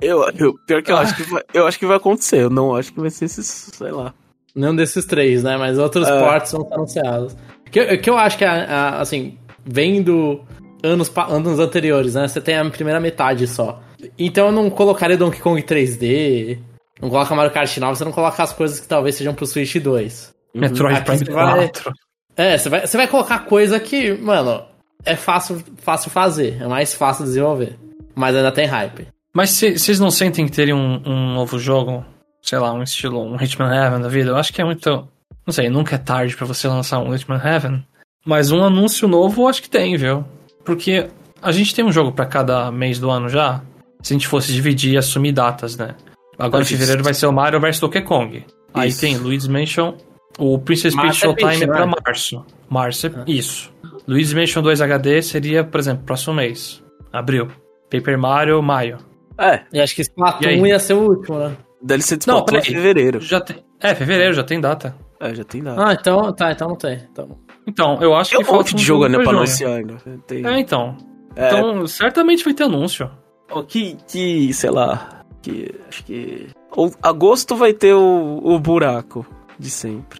[0.00, 2.42] Eu, eu, pior que eu, acho que vai, eu acho que vai acontecer.
[2.42, 4.12] Eu não acho que vai ser esses, sei lá.
[4.54, 5.56] Nenhum desses três, né?
[5.56, 6.18] Mas outros É.
[6.20, 7.36] portes vão ser anunciados.
[7.70, 10.40] Que, que eu acho que, a- a- assim, vendo
[10.82, 12.28] anos, anos anteriores, né?
[12.28, 13.80] Você tem a primeira metade só.
[14.18, 16.58] Então eu não colocaria Donkey Kong 3D,
[17.00, 19.76] não coloca Mario Kart 9, você não coloca as coisas que talvez sejam pro Switch
[19.76, 20.32] 2.
[20.54, 21.92] Metroid Prime você vai- 4.
[22.36, 24.64] É, você vai, você vai colocar coisa que, mano,
[25.04, 27.76] é fácil, fácil fazer, é mais fácil desenvolver.
[28.14, 29.08] Mas ainda tem hype.
[29.34, 32.04] Mas se- vocês não sentem que teria um, um novo jogo,
[32.40, 34.30] sei lá, um estilo, um Hitman Heaven da vida?
[34.30, 35.08] Eu acho que é muito.
[35.46, 37.84] Não sei, nunca é tarde pra você lançar um Hitman Heaven.
[38.24, 40.24] Mas um anúncio novo eu acho que tem, viu?
[40.64, 41.08] Porque
[41.42, 43.60] a gente tem um jogo pra cada mês do ano já.
[44.02, 45.94] Se a gente fosse dividir e assumir datas, né?
[46.38, 48.44] Agora em fevereiro vai ser o Mario vs Donkey Kong.
[48.72, 49.00] Aí Isso.
[49.00, 49.94] tem Luigi's Mansion.
[50.38, 51.92] O Princess Peach Março é Showtime Peach, é pra né?
[52.06, 52.44] março.
[52.68, 53.72] Março é isso.
[54.06, 56.82] Luigi's Mansion 2 HD seria, por exemplo, próximo mês.
[57.12, 57.48] Abril.
[57.90, 58.98] Paper Mario, maio.
[59.38, 61.56] É, E acho que E Splatoon ia ser o último, né?
[61.82, 62.74] DLC de Splatoon é peraí.
[62.74, 63.20] fevereiro.
[63.20, 63.56] Já tem.
[63.80, 64.94] É, fevereiro, já tem data.
[65.20, 65.80] É, já tem dado.
[65.80, 67.00] Ah, então, tá, então não tem.
[67.10, 69.96] Então, Então, eu acho Tem que um monte de jogo, né, pra anunciar ainda.
[70.26, 70.44] Tem...
[70.46, 70.96] É, então.
[71.36, 71.46] É.
[71.48, 73.10] Então, certamente vai ter anúncio.
[73.50, 76.48] Ó, Que, que, sei lá, que acho que...
[76.76, 79.24] Ou, agosto vai ter o, o buraco
[79.58, 80.18] de sempre.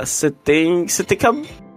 [0.00, 1.26] Você tem, você tem que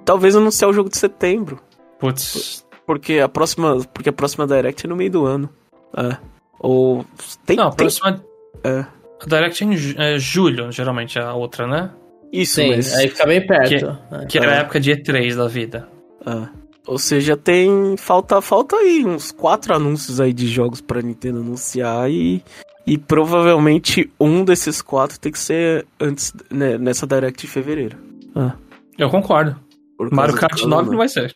[0.07, 1.59] talvez anunciar o jogo de setembro,
[1.99, 2.65] Putz.
[2.85, 5.49] porque a próxima, porque a próxima Direct é no meio do ano.
[5.95, 6.17] É.
[6.59, 7.05] Ou
[7.45, 8.23] tem, Não, a tem próxima.
[8.63, 8.79] É.
[9.21, 11.91] A Direct é em ju- é julho, geralmente, a outra, né?
[12.31, 13.85] isso, sim, mas aí fica bem perto.
[14.11, 14.25] né?
[14.27, 14.57] Que era É.
[14.57, 15.87] a época de E3 da vida.
[16.25, 16.47] é.
[16.87, 22.09] Ou seja, tem falta falta aí uns quatro anúncios aí de jogos pra Nintendo anunciar
[22.09, 22.41] e
[22.85, 27.97] e provavelmente um desses quatro tem que ser antes né, nessa Direct de fevereiro.
[28.33, 28.53] Ah,
[28.97, 29.57] Eu concordo.
[29.97, 30.91] Por Mario Kart do 9 ano.
[30.91, 31.35] não vai ser.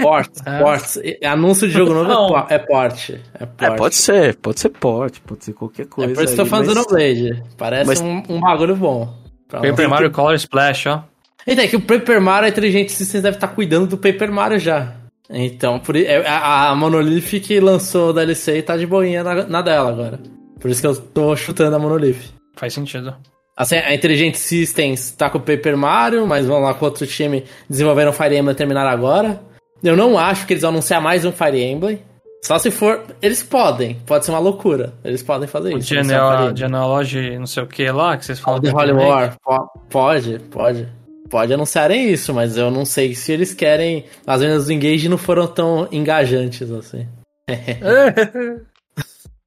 [0.00, 0.58] Portes, É.
[0.58, 0.96] portes.
[0.96, 2.28] E- Anúncio de jogo novo é Não.
[2.28, 3.20] po- é porte.
[3.34, 3.64] É, porte.
[3.64, 6.14] É, pode ser, pode ser porte, pode ser qualquer É coisa.
[6.14, 7.42] por isso que eu do mas- Xenoblade.
[7.58, 9.14] Parece Mas- um, um bagulho bom.
[9.48, 9.88] Paper.
[9.88, 11.02] Mario Color Splash, ó.
[11.46, 14.58] Então, é que o Paper Mario, a Intelligent Systems deve estar cuidando do Paper Mario
[14.58, 14.94] já.
[15.28, 19.44] Então, por, é- a, a Monolith que lançou o DLC e tá de boinha na,
[19.46, 20.18] na dela agora.
[20.60, 22.32] Por isso que eu tô chutando a Monolith.
[22.56, 23.14] Faz sentido.
[23.56, 27.44] Assim, a Intelligent Systems tá com o Paper Mario, mas vão lá com outro time
[27.68, 29.40] desenvolveram Fire Emblem terminar agora.
[29.82, 32.00] Eu não acho que eles vão anunciar mais um Fire Emblem.
[32.42, 33.02] Só se for.
[33.20, 34.94] Eles podem, pode ser uma loucura.
[35.04, 35.92] Eles podem fazer O isso.
[35.94, 36.56] Emblem.
[36.56, 38.60] Genealogy, não sei o que lá, que vocês falam.
[38.62, 38.92] The Holy.
[38.92, 40.88] War, po- pode, pode.
[41.28, 44.04] Pode anunciarem isso, mas eu não sei se eles querem.
[44.26, 47.06] As vendas do Engage não foram tão engajantes assim.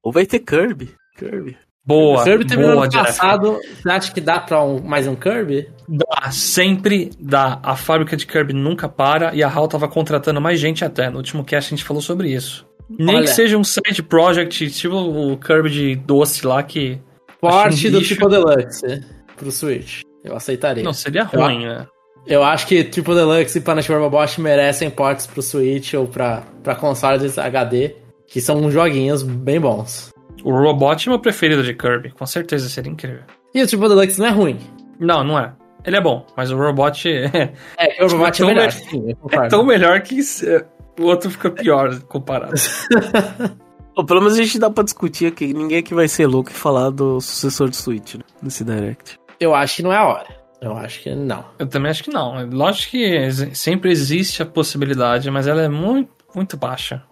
[0.02, 0.94] Ou vai ter Kirby.
[1.18, 1.56] Kirby.
[1.86, 3.60] Boa, o Kirby terminou boa, ano passado.
[3.82, 5.68] Você acha que dá pra um- mais um Kirby?
[5.86, 7.60] Dá, sempre dá.
[7.62, 11.10] A fábrica de Kirby nunca para e a HAL tava contratando mais gente até.
[11.10, 12.66] No último cast a gente falou sobre isso.
[12.88, 13.24] Nem Olha.
[13.24, 16.98] que seja um side project, tipo o Kirby de doce lá que.
[17.42, 18.00] Acho um do.
[18.02, 19.04] Triple Deluxe
[19.36, 20.00] pro Switch.
[20.24, 20.82] Eu aceitaria.
[20.82, 21.86] Não, seria ruim, né?
[22.26, 26.74] Eu acho que Triple Deluxe e Punish Robot merecem portes pro Switch ou pra, pra
[26.74, 27.94] consoles HD,
[28.26, 30.13] que são joguinhos bem bons.
[30.44, 33.22] O Robot é meu preferido de Kirby, com certeza seria incrível.
[33.54, 34.58] E o Triple Deluxe não é ruim.
[35.00, 35.52] Não, não é.
[35.84, 38.66] Ele é bom, mas o Robot é, É, o Robot é tão melhor.
[38.66, 40.64] me- Sim, é tão melhor que se-
[41.00, 42.52] o outro fica pior comparado.
[43.96, 45.52] Ou pelo menos a gente dá pra discutir aqui.
[45.54, 48.22] Ninguém aqui vai ser louco e falar do sucessor do Switch, né?
[48.42, 49.18] Nesse Direct.
[49.38, 50.26] Eu acho que não é a hora.
[50.60, 51.44] Eu acho que não.
[51.58, 52.44] Eu também acho que não.
[52.50, 57.02] Lógico que sempre existe a possibilidade, mas ela é muito, muito baixa.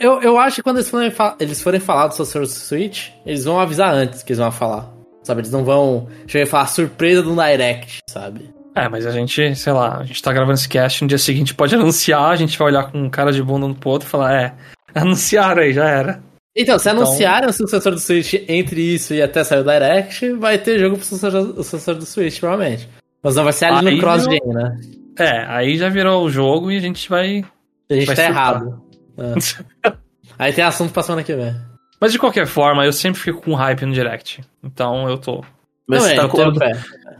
[0.00, 3.58] Eu, eu acho que quando eles forem, eles forem falar do Social Switch, eles vão
[3.58, 4.92] avisar antes que eles vão falar.
[5.22, 5.40] Sabe?
[5.42, 8.50] Eles não vão chegar e falar surpresa do Direct, sabe?
[8.74, 11.54] É, mas a gente, sei lá, a gente tá gravando esse cast, no dia seguinte
[11.54, 14.10] pode anunciar, a gente vai olhar com um cara de bunda um pro outro e
[14.10, 14.54] falar, é,
[14.94, 16.20] anunciaram aí, já era.
[16.56, 20.32] Então, se Então- anunciarem o sucessor do Switch entre isso e até sair o Direct,
[20.34, 22.88] vai ter jogo pro sucessor, o sucessor do Switch, provavelmente.
[23.22, 24.76] Mas não vai ser ali Aí no cross-gen, né?
[25.18, 27.44] É, aí já virou o jogo e a gente vai.
[27.90, 28.30] A gente Vai tá surtar.
[28.30, 28.82] errado.
[29.18, 29.92] É.
[30.38, 31.54] Aí tem assunto pra semana que vem.
[32.00, 34.40] Mas de qualquer forma, eu sempre fico com hype no direct.
[34.62, 35.44] Então eu tô.
[35.86, 36.36] Mas Também, você tá eu com...
[36.36, 36.70] tô no pé.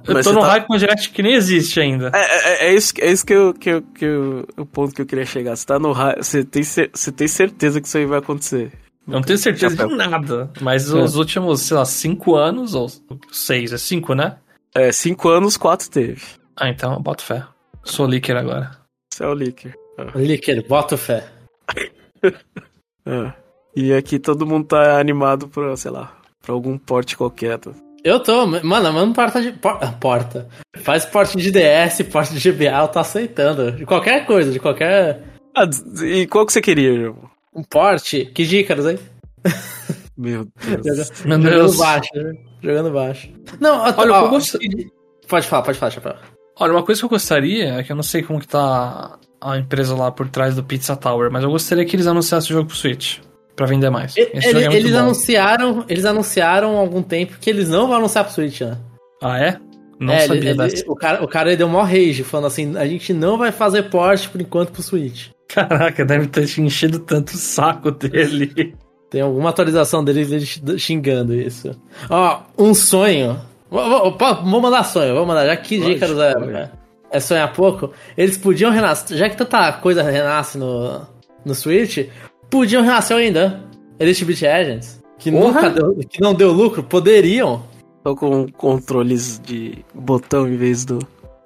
[0.06, 2.10] Eu Mas tô você no tá- hype no direct que nem existe ainda.
[2.14, 5.02] É, é, é isso, é isso que, eu, que, eu, que eu, o ponto que
[5.02, 5.54] eu queria chegar.
[5.56, 8.72] Você tá no ra- você tem, cer- você tem certeza que isso aí vai acontecer.
[9.06, 9.88] Eu não tenho certeza Chapéu.
[9.88, 10.50] de nada.
[10.60, 12.86] Mas os últimos, sei lá, cinco anos, ou
[13.32, 14.36] seis, é cinco, né?
[14.74, 16.22] É, cinco anos, quatro teve.
[16.56, 17.44] Ah, então eu boto fé.
[17.82, 18.70] Sou leaker agora.
[19.12, 19.74] Isso é o Licker.
[20.14, 21.26] Licker, bota fé.
[23.06, 23.32] É.
[23.76, 27.56] E aqui todo mundo tá animado pra, sei lá, pra algum porte qualquer.
[27.56, 27.70] Tá?
[28.02, 29.52] Eu tô, mano, mano, porta de.
[30.00, 30.48] Porta.
[30.78, 33.72] Faz porte de DS, porte de GBA, eu tô aceitando.
[33.72, 35.22] De qualquer coisa, de qualquer.
[35.54, 35.68] Ah,
[36.02, 37.30] e qual que você queria, irmão?
[37.54, 38.24] Um porte?
[38.26, 38.98] Que dícaros, hein?
[40.16, 40.46] Meu
[40.82, 41.24] Deus.
[41.24, 41.72] Meu Deus.
[41.72, 42.32] Jogando baixo, né?
[42.62, 43.30] Jogando baixo.
[43.58, 44.56] Não, Olha, ó, eu gost...
[45.28, 46.14] Pode falar, pode falar, Chapéu.
[46.58, 49.58] Olha, uma coisa que eu gostaria é que eu não sei como que tá a
[49.58, 52.68] empresa lá por trás do Pizza Tower, mas eu gostaria que eles anunciassem o jogo
[52.68, 53.18] pro Switch.
[53.56, 54.16] Pra vender mais.
[54.16, 55.84] Ele, é eles anunciaram.
[55.88, 58.78] Eles anunciaram há algum tempo que eles não vão anunciar pro Switch, né?
[59.22, 59.58] Ah, é?
[59.98, 60.84] Não é, sabia ele, dessa.
[60.90, 64.30] o cara, o cara deu mó rage, falando assim, a gente não vai fazer porte
[64.30, 65.28] por enquanto pro Switch.
[65.46, 68.74] Caraca, deve ter enchido tanto o saco dele.
[69.10, 70.24] Tem alguma atualização dele
[70.78, 71.70] xingando isso.
[72.08, 73.38] Ó, um sonho.
[73.68, 76.70] Vou, vou mandar sonho, vou mandar, já que Dícaros é,
[77.10, 77.92] é sonhar pouco.
[78.16, 81.06] Eles podiam renascer, já que tanta coisa renasce no,
[81.44, 82.08] no Switch,
[82.48, 83.62] podiam renascer ainda.
[83.98, 87.62] Elite Beat Agents, que, nunca deu, que não deu lucro, poderiam.
[88.02, 90.98] Só com controles de botão em vez do.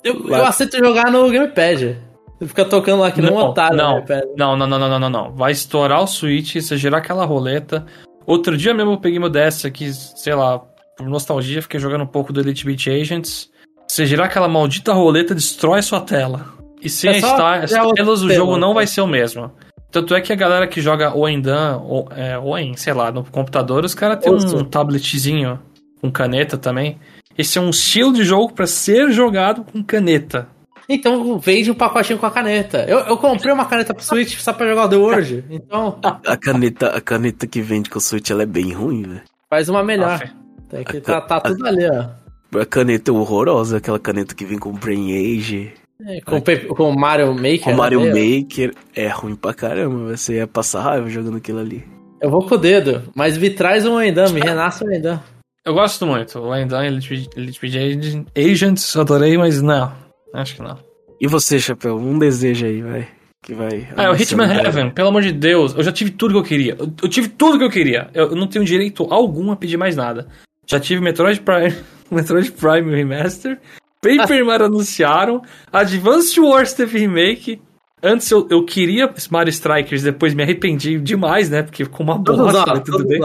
[0.05, 1.99] Eu, eu aceito jogar no Gamepad.
[2.39, 4.05] Você fica tocando lá que não, um otário não,
[4.37, 5.33] não, não, não, não, não, não, não.
[5.33, 7.85] Vai estourar o Switch, você girar aquela roleta.
[8.27, 10.61] Outro dia mesmo eu peguei meu DS aqui, sei lá,
[10.97, 13.51] por nostalgia, fiquei jogando um pouco do Elite Beat Agents.
[13.95, 16.53] Você girar aquela maldita roleta, destrói sua tela.
[16.83, 19.53] E sem é as telas, o jogo não vai ser o mesmo.
[19.89, 23.23] Tanto é que a galera que joga Oendan, ou, é, ou em, sei lá, no
[23.23, 25.61] computador, os caras têm um tabletzinho
[26.01, 26.99] com caneta também.
[27.39, 30.49] Esse é um estilo de jogo para ser jogado com caneta.
[30.89, 32.85] Então vende um pacotinho com a caneta.
[32.89, 35.45] Eu, eu comprei uma caneta pro Switch só pra jogar o The Word.
[35.49, 36.01] Então.
[36.27, 39.23] A caneta, a caneta que vende com o Switch ela é bem ruim, velho.
[39.49, 40.21] Faz uma melhor.
[40.69, 42.24] Tem que tá, tá tudo ali, ó.
[42.59, 45.73] A caneta é horrorosa, aquela caneta que vem com Brain Age.
[46.07, 46.43] É, com,
[46.75, 47.61] com Mario Maker.
[47.61, 48.09] Com Mario né?
[48.09, 50.17] Maker é ruim pra caramba.
[50.17, 51.85] Você ia passar raiva jogando aquilo ali.
[52.21, 55.21] Eu vou com o dedo, mas me traz um Endan, me renasce o Endan.
[55.65, 56.39] Eu gosto muito.
[56.39, 59.93] O Endan Elite, Elite Agents, adorei, mas não.
[60.33, 60.79] Acho que não.
[61.21, 61.97] E você, Chapéu?
[61.97, 63.09] Um desejo aí, vai.
[63.43, 63.89] Que vai.
[63.97, 65.75] Ah, é o Hitman Heaven, pelo amor de Deus.
[65.75, 66.77] Eu já tive tudo que eu queria.
[66.79, 68.09] Eu, eu tive tudo que eu queria.
[68.15, 70.29] Eu, eu, não tenho direito algum a pedir mais nada.
[70.67, 71.75] Já tive Metroid Prime,
[72.11, 73.61] Metroid Prime Remaster.
[74.01, 75.41] Paper Mario anunciaram.
[75.73, 77.61] Advanced Wars teve remake.
[78.03, 81.63] Antes eu, eu queria Mario Strikers, depois me arrependi demais, né?
[81.63, 83.21] Porque ficou uma bosta, tudo bem.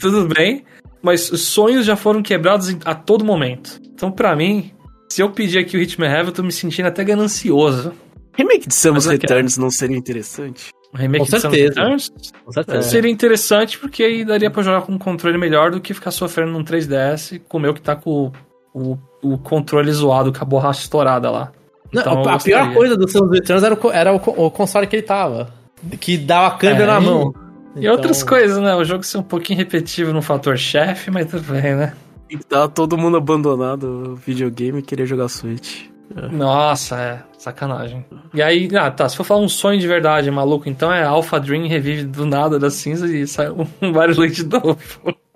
[0.00, 0.64] Tudo bem.
[1.00, 3.80] Mas os sonhos já foram quebrados a todo momento.
[3.94, 4.72] Então, para mim,
[5.08, 7.92] se eu pedir aqui o Hitman Heaven, eu tô me sentindo até ganancioso.
[8.34, 10.70] Remake de Samus Returns não seria interessante?
[10.94, 12.12] Remake com Returns?
[12.44, 12.82] Com certeza.
[12.82, 16.52] Seria interessante porque aí daria pra jogar com um controle melhor do que ficar sofrendo
[16.52, 18.32] num 3DS com o meu que tá com
[18.74, 21.52] o, o, o controle zoado, com a borracha estourada lá.
[21.92, 24.96] Então, não, a pior coisa do Samus Returns era, o, era o, o, console que
[24.96, 25.52] ele tava.
[26.00, 27.34] Que dava câmbio é, na mão.
[27.76, 27.92] E então...
[27.92, 28.74] outras coisas, né?
[28.74, 31.92] O jogo ser um pouquinho repetitivo no fator chefe, mas tudo bem, né?
[32.30, 35.91] E tá todo mundo abandonado o videogame e queria jogar Switch.
[36.30, 37.22] Nossa, é.
[37.38, 38.04] Sacanagem.
[38.32, 39.08] E aí, ah, tá.
[39.08, 42.58] Se for falar um sonho de verdade maluco, então é Alpha Dream revive do nada
[42.58, 44.78] da cinza e sai um vários leite novo.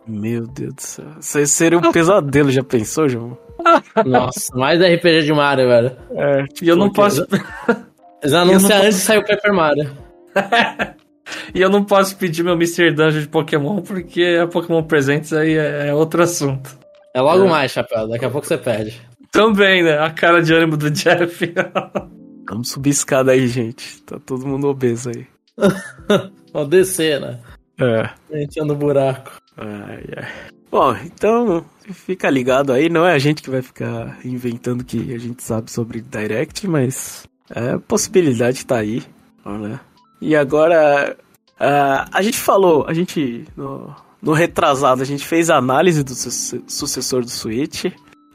[0.06, 1.06] Meu Deus do céu.
[1.18, 3.36] Isso seria um pesadelo, já pensou, João?
[4.06, 5.96] Nossa, mais RPG de Mario, velho.
[6.12, 7.26] É, e eu não posso.
[8.22, 9.90] Eles anunciaram antes de sair o Paper Mario.
[11.54, 12.92] e eu não posso pedir meu Mr.
[12.92, 16.78] Dungeon de Pokémon, porque a Pokémon Presentes aí é, é outro assunto.
[17.12, 17.48] É logo é.
[17.48, 18.08] mais, Chapéu.
[18.08, 19.00] Daqui a pouco você perde.
[19.37, 19.99] Também, né?
[19.99, 21.53] A cara de ânimo do Jeff.
[22.49, 24.03] Vamos subir escada aí, gente.
[24.03, 25.27] Tá todo mundo obeso aí.
[26.53, 27.38] Vamos descer, né?
[27.79, 28.42] É.
[28.42, 29.33] Entrando no buraco.
[29.59, 30.29] Ai, ai.
[30.70, 32.88] Bom, então fica ligado aí.
[32.88, 37.27] Não é a gente que vai ficar inventando que a gente sabe sobre Direct, mas
[37.51, 39.03] é possibilidade tá aí.
[39.44, 39.79] Né?
[40.20, 41.16] E agora,
[41.61, 46.14] uh, a gente falou, a gente no, no retrasado, a gente fez a análise do
[46.14, 47.85] su sucessor do Switch.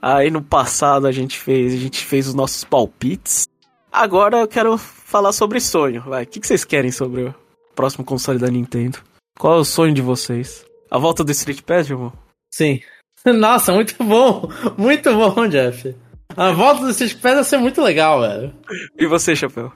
[0.02, 3.48] Aí no passado a gente fez, a gente fez os nossos palpites.
[3.92, 6.02] Agora eu quero falar sobre sonho.
[6.02, 7.36] Vai, o que, que vocês querem sobre o
[7.76, 9.00] próximo console da Nintendo?
[9.38, 10.66] Qual é o sonho de vocês?
[10.90, 12.12] A volta do Street Pass, irmão?
[12.50, 12.80] Sim.
[13.26, 14.50] Nossa, muito bom.
[14.78, 15.96] Muito bom, Jeff.
[16.36, 18.54] A volta do Street Pass vai ser muito legal, velho.
[18.98, 19.72] E você, Chapéu?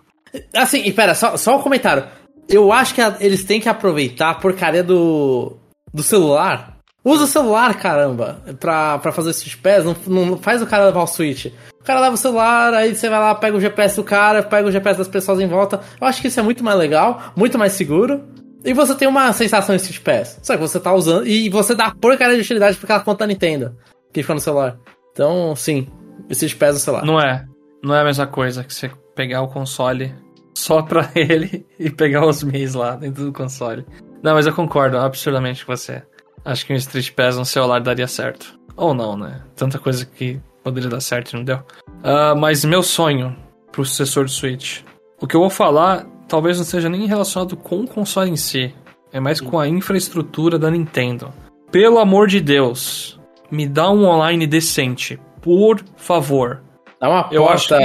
[0.53, 2.07] Assim, e pera, só, só um comentário.
[2.47, 5.57] Eu acho que a, eles têm que aproveitar a porcaria do
[5.93, 6.74] do celular.
[7.05, 9.85] Usa o celular, caramba, pra, pra fazer esses pés.
[9.85, 11.45] Não, não faz o cara levar o Switch.
[11.79, 14.67] O cara leva o celular, aí você vai lá, pega o GPS do cara, pega
[14.67, 15.81] o GPS das pessoas em volta.
[16.01, 18.23] Eu acho que isso é muito mais legal, muito mais seguro.
[18.63, 20.39] E você tem uma sensação de Switch Pass.
[20.41, 21.27] Só que você tá usando.
[21.27, 23.77] E você dá porcaria de utilidade pra aquela conta da Nintendo.
[24.11, 24.75] Que fica no celular.
[25.11, 25.87] Então, sim.
[26.33, 27.05] Switch Pass no celular.
[27.05, 27.45] Não é.
[27.83, 30.11] Não é a mesma coisa que você pegar o console
[30.55, 33.85] só pra ele e pegar os mês lá dentro do console.
[34.23, 36.01] Não, mas eu concordo absurdamente com você.
[36.45, 38.57] Acho que um Street Pass no celular daria certo.
[38.77, 39.41] Ou não, né?
[39.55, 41.57] Tanta coisa que poderia dar certo e não deu.
[41.57, 43.35] Uh, mas meu sonho
[43.71, 44.81] pro sucessor do Switch.
[45.19, 48.73] O que eu vou falar talvez não seja nem relacionado com o console em si.
[49.11, 51.33] É mais com a infraestrutura da Nintendo.
[51.71, 55.19] Pelo amor de Deus, me dá um online decente.
[55.41, 56.61] Por favor.
[56.99, 57.77] Dá uma eu porta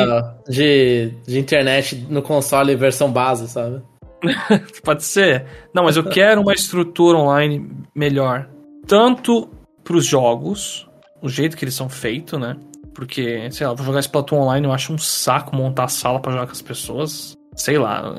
[0.45, 0.53] que...
[0.53, 3.83] de, de internet no console versão base, sabe?
[4.85, 5.47] Pode ser.
[5.75, 8.49] Não, mas eu quero uma estrutura online melhor.
[8.87, 9.49] Tanto
[9.85, 10.89] pros jogos,
[11.23, 12.57] o jeito que eles são feitos, né?
[12.95, 16.33] Porque, sei lá, vou jogar Splatoon online, eu acho um saco montar a sala para
[16.33, 17.35] jogar com as pessoas.
[17.55, 18.15] Sei lá,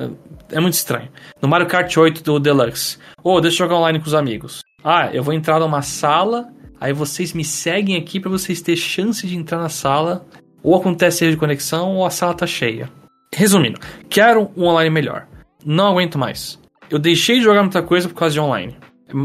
[0.50, 1.10] é muito estranho.
[1.42, 4.62] No Mario Kart 8 do Deluxe, ô, oh, deixa eu jogar online com os amigos.
[4.84, 6.48] Ah, eu vou entrar numa sala,
[6.80, 10.26] aí vocês me seguem aqui para vocês terem chance de entrar na sala.
[10.64, 12.90] Ou acontece erro de conexão, ou a sala tá cheia.
[13.34, 15.28] Resumindo, quero um online melhor.
[15.66, 16.60] Não aguento mais.
[16.90, 18.76] Eu deixei de jogar muita coisa por causa de online.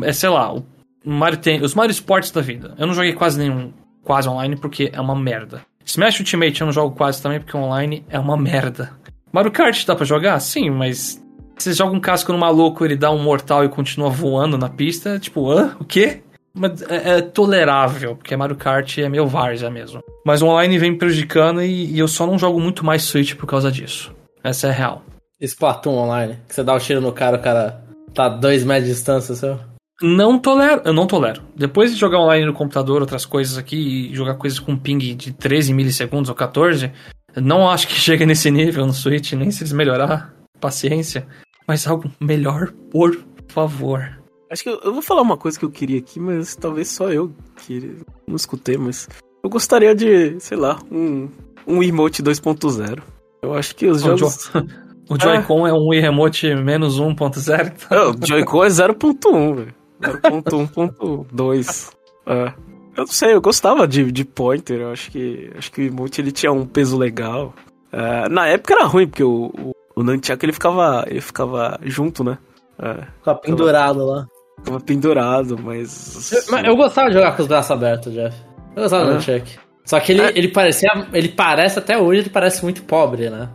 [0.04, 0.64] É, sei lá, o
[1.04, 2.74] Mario tem, os Mario Sports da vida.
[2.78, 3.72] Eu não joguei quase nenhum
[4.02, 5.62] quase online porque é uma merda.
[5.84, 8.92] Smash Ultimate eu não jogo quase também porque online é uma merda.
[9.32, 10.38] Mario Kart dá pra jogar?
[10.40, 11.22] Sim, mas
[11.58, 15.18] você joga um casco no maluco, ele dá um mortal e continua voando na pista,
[15.18, 15.76] tipo, hã?
[15.80, 16.22] O quê?
[16.54, 20.02] Mas é, é tolerável, porque Mario Kart é meio várzea mesmo.
[20.24, 23.70] Mas online vem prejudicando e, e, eu só não jogo muito mais Switch por causa
[23.70, 24.14] disso.
[24.42, 25.02] Essa é a real.
[25.40, 28.64] Splatoon online, que você dá o um tiro no cara, o cara tá a dois
[28.64, 29.58] metros de distância, seu.
[30.02, 31.42] Não tolero, eu não tolero.
[31.54, 35.32] Depois de jogar online no computador, outras coisas aqui, e jogar coisas com ping de
[35.32, 36.92] 13 milissegundos ou 14,
[37.36, 40.34] não acho que chega nesse nível no Switch, nem se eles melhorar.
[40.60, 41.26] Paciência.
[41.66, 43.18] Mas algo melhor, por
[43.48, 44.18] favor.
[44.50, 47.10] Acho que eu, eu, vou falar uma coisa que eu queria aqui, mas talvez só
[47.10, 47.96] eu que
[48.26, 49.08] não escutei, mas
[49.42, 51.28] eu gostaria de, sei lá, um,
[51.66, 53.02] um emote 2.0.
[53.42, 54.50] Eu acho que os jogos.
[55.08, 55.70] O Joy-Con é.
[55.70, 57.72] é um Wii Remote menos 1.0?
[57.74, 58.10] Então...
[58.22, 59.74] o Joy-Con é 0.1, velho.
[60.00, 61.92] 0.1.2.
[62.26, 62.52] É.
[62.96, 64.80] Eu não sei, eu gostava de, de Pointer.
[64.80, 67.54] Eu acho que, acho que o emote ele tinha um peso legal.
[67.92, 72.24] É, na época era ruim, porque o, o, o Nunchuck ele ficava, ele ficava junto,
[72.24, 72.38] né?
[72.78, 74.26] É, ficava pendurado ficava, lá.
[74.58, 76.32] Ficava pendurado, mas...
[76.32, 78.36] Eu, mas eu gostava de jogar com os braços abertos, Jeff.
[78.74, 79.06] Eu gostava é.
[79.06, 79.58] do Nunchuck.
[79.84, 80.32] Só que ele, é.
[80.34, 80.90] ele parecia.
[81.12, 83.48] Ele parece até hoje, ele parece muito pobre, né?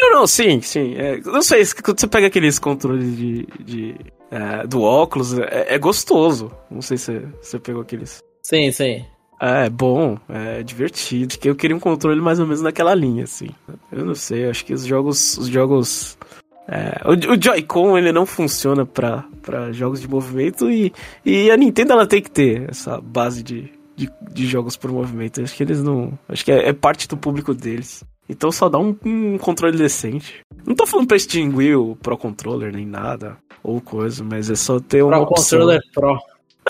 [0.00, 0.94] Não, não, sim, sim.
[0.96, 3.94] É, não sei, quando você pega aqueles controles de, de
[4.30, 6.50] é, do óculos, é, é, gostoso.
[6.70, 8.22] Não sei se você pegou aqueles.
[8.42, 9.04] Sim, sim.
[9.40, 11.38] É, é bom, é divertido.
[11.38, 13.48] Que eu queria um controle mais ou menos naquela linha, assim.
[13.92, 16.16] Eu não sei, acho que os jogos, os jogos
[16.70, 20.92] é, o, o Joy-Con ele não funciona para jogos de movimento e,
[21.26, 25.42] e a Nintendo ela tem que ter essa base de, de, de jogos por movimento.
[25.42, 26.16] Acho que eles não.
[26.28, 28.04] Acho que é, é parte do público deles.
[28.30, 30.40] Então só dá um, um, controle decente.
[30.64, 34.78] Não tô falando pra extinguir o Pro Controller nem nada, ou coisa, mas é só
[34.78, 35.10] ter uma.
[35.10, 35.58] Pro opção.
[35.58, 36.18] Controller Pro.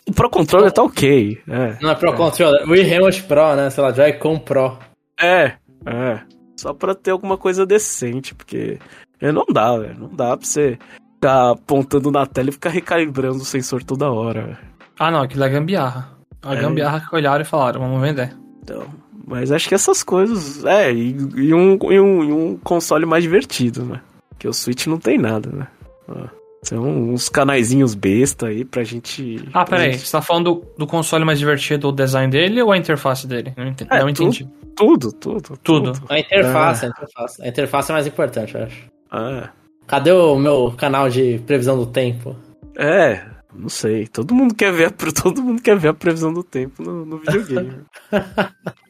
[0.09, 1.38] O Pro Controller tá ok.
[1.46, 2.16] É, não é Pro é.
[2.16, 3.68] Controller, o Remote Pro, né?
[3.68, 4.79] Sei lá, Joy-Con Pro.
[5.20, 5.53] É,
[5.85, 6.20] é.
[6.57, 8.79] Só pra ter alguma coisa decente, porque
[9.20, 9.99] é, não dá, velho.
[9.99, 10.79] Não dá pra você
[11.14, 14.42] ficar apontando na tela e ficar recalibrando o sensor toda hora.
[14.42, 14.59] Véio.
[14.99, 16.11] Ah, não, aquilo é gambiarra.
[16.42, 16.61] A é.
[16.61, 18.35] gambiarra que olharam e falaram, vamos vender.
[18.62, 18.87] Então,
[19.31, 20.64] mas acho que essas coisas.
[20.64, 24.01] É, e, e, um, e, um, e um console mais divertido, né?
[24.37, 25.69] Que o Switch não tem nada, né?
[26.64, 29.49] São uns canaizinhos besta aí pra gente.
[29.55, 30.07] Ah, peraí, gente...
[30.07, 33.55] você tá falando do, do, console mais divertido, o design dele ou a interface dele?
[33.57, 33.95] Não entendi.
[33.95, 34.49] É, não entendi.
[34.75, 35.93] Tudo, tudo, tudo.
[36.09, 36.88] A interface, é.
[36.88, 37.43] a interface.
[37.43, 38.90] A interface é mais importante, eu acho.
[39.11, 39.51] Ah.
[39.87, 42.37] Cadê o meu canal de previsão do tempo?
[42.77, 44.09] É, não sei.
[44.09, 44.90] Todo mundo quer ver a,
[45.23, 47.85] todo mundo quer ver a previsão do tempo no, no videogame.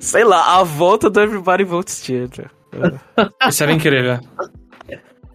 [0.00, 2.50] Sei lá, a volta do Everybody Votes Theater.
[2.72, 3.48] É.
[3.48, 4.18] Isso era incrível.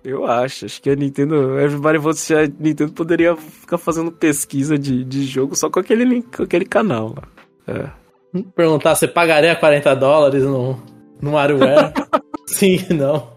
[0.03, 4.77] Eu acho, acho que a Nintendo, Everybody Votes Theater, a Nintendo poderia ficar fazendo pesquisa
[4.77, 7.23] de, de jogo só com aquele, com aquele canal lá.
[7.67, 7.89] É.
[8.55, 10.81] Perguntar, você pagaria 40 dólares no,
[11.21, 11.93] no WarioWare?
[12.47, 13.35] Sim, não.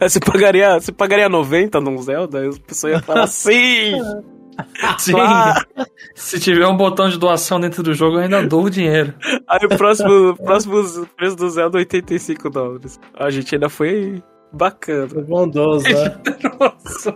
[0.00, 2.40] Você pagaria, você pagaria 90 num Zelda?
[2.40, 3.94] Aí a pessoa ia falar sim!
[4.98, 5.12] Sim.
[5.12, 5.66] Claro.
[6.14, 9.14] Se tiver um botão de doação dentro do jogo, eu ainda dou o dinheiro.
[9.48, 13.00] Aí o próximo, próximo preço do Zelda 85 dólares.
[13.14, 14.22] A gente ainda foi
[14.52, 15.08] bacana.
[15.08, 16.16] Foi bondoso, né?
[16.60, 17.14] Nossa.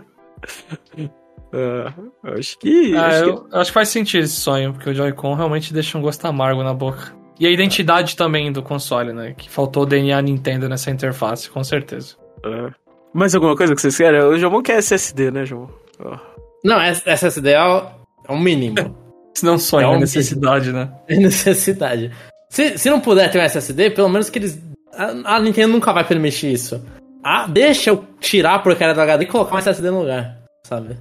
[1.52, 2.94] Uh, acho que.
[2.96, 3.56] Ah, acho, eu, que...
[3.56, 6.74] acho que faz sentido esse sonho, porque o Joy-Con realmente deixa um gosto amargo na
[6.74, 7.14] boca.
[7.38, 9.34] E a identidade também do console, né?
[9.34, 12.16] Que faltou o DNA Nintendo nessa interface, com certeza.
[12.38, 12.72] Uh,
[13.12, 14.20] mais alguma coisa que vocês querem?
[14.22, 15.68] O Jomon quer SSD, né, Jomon?
[16.00, 16.36] Oh.
[16.64, 17.86] Não, SSD é o,
[18.28, 18.76] é o mínimo.
[19.36, 20.90] Se não sonho, é, é necessidade, né?
[21.06, 22.10] É necessidade.
[22.48, 24.58] Se, se não puder ter um SSD, pelo menos que eles.
[24.94, 26.82] A, a Nintendo nunca vai permitir isso.
[27.22, 30.96] Ah, deixa eu tirar a porcaria do HD e colocar um SSD no lugar, sabe?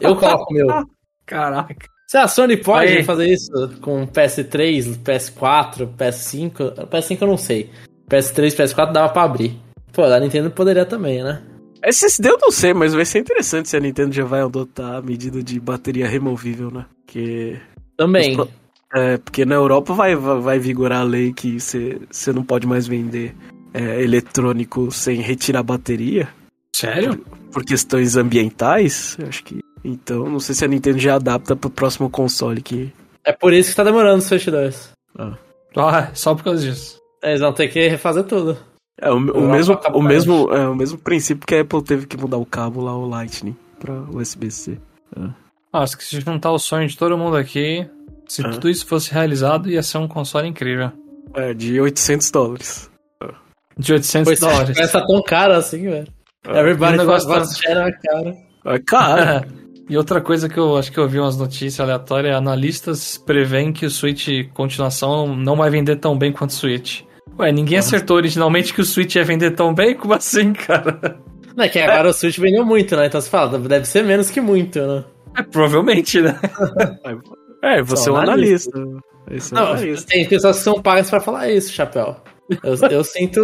[0.00, 0.66] Eu coloco o meu.
[1.26, 1.74] Caraca.
[2.06, 3.02] Se a Sony pode Aí.
[3.02, 7.68] fazer isso com PS3, PS4, PS5, PS5 eu não sei.
[8.08, 9.58] PS3, PS4 dava pra abrir.
[9.92, 11.42] Pô, a Nintendo poderia também, né?
[11.88, 15.02] SSD eu não sei, mas vai ser interessante se a Nintendo já vai adotar a
[15.02, 16.84] medida de bateria removível, né?
[17.06, 17.58] Que.
[17.96, 18.34] Também.
[18.34, 18.48] Pro-
[18.94, 23.34] É, porque na Europa vai, vai, vigorar a lei que você não pode mais vender
[23.74, 26.28] é, eletrônico sem retirar a bateria.
[26.74, 27.24] Sério?
[27.52, 29.60] por questões ambientais, eu acho que.
[29.82, 32.92] Então, não sei se a Nintendo já adapta pro próximo console que.
[33.24, 34.90] É por isso que tá demorando o Switch 2.
[35.18, 36.98] Ah, só por causa disso.
[37.22, 38.58] Eles vão ter que refazer tudo.
[39.00, 42.06] É o, o mesmo, acaba o mesmo, é, o mesmo princípio que a Apple teve
[42.06, 44.78] que mudar o cabo lá, o Lightning, pra USB-C.
[45.72, 47.86] Ah, acho que se juntar o sonho de todo mundo aqui,
[48.26, 48.50] se Ah.
[48.50, 50.90] tudo isso fosse realizado, ia ser um console incrível.
[51.34, 52.90] É, de 800 dólares.
[53.76, 54.78] De 800 Pois dólares.
[54.78, 56.08] Essa tão cara assim, velho.
[56.48, 58.36] Everybody E o negócio tá- na cara.
[58.64, 59.46] É caro.
[59.90, 63.84] e outra coisa que eu acho que eu vi umas notícias aleatórias, analistas preveem que
[63.84, 67.02] o Switch continuação não vai vender tão bem quanto o Switch.
[67.38, 69.94] Ué, ninguém acertou originalmente que o Switch ia vender tão bem?
[69.94, 71.18] Como assim, cara?
[71.54, 73.06] Não é que agora o Switch vendeu muito, né?
[73.06, 75.04] Então você fala, deve ser menos que muito, né?
[75.36, 76.38] É, provavelmente, né?
[77.62, 78.70] é, você é um analista.
[79.30, 80.06] Esse é um Não, analista.
[80.08, 82.16] tem pessoas que são pagas pra falar isso, Chapéu.
[82.62, 83.42] Eu, eu sinto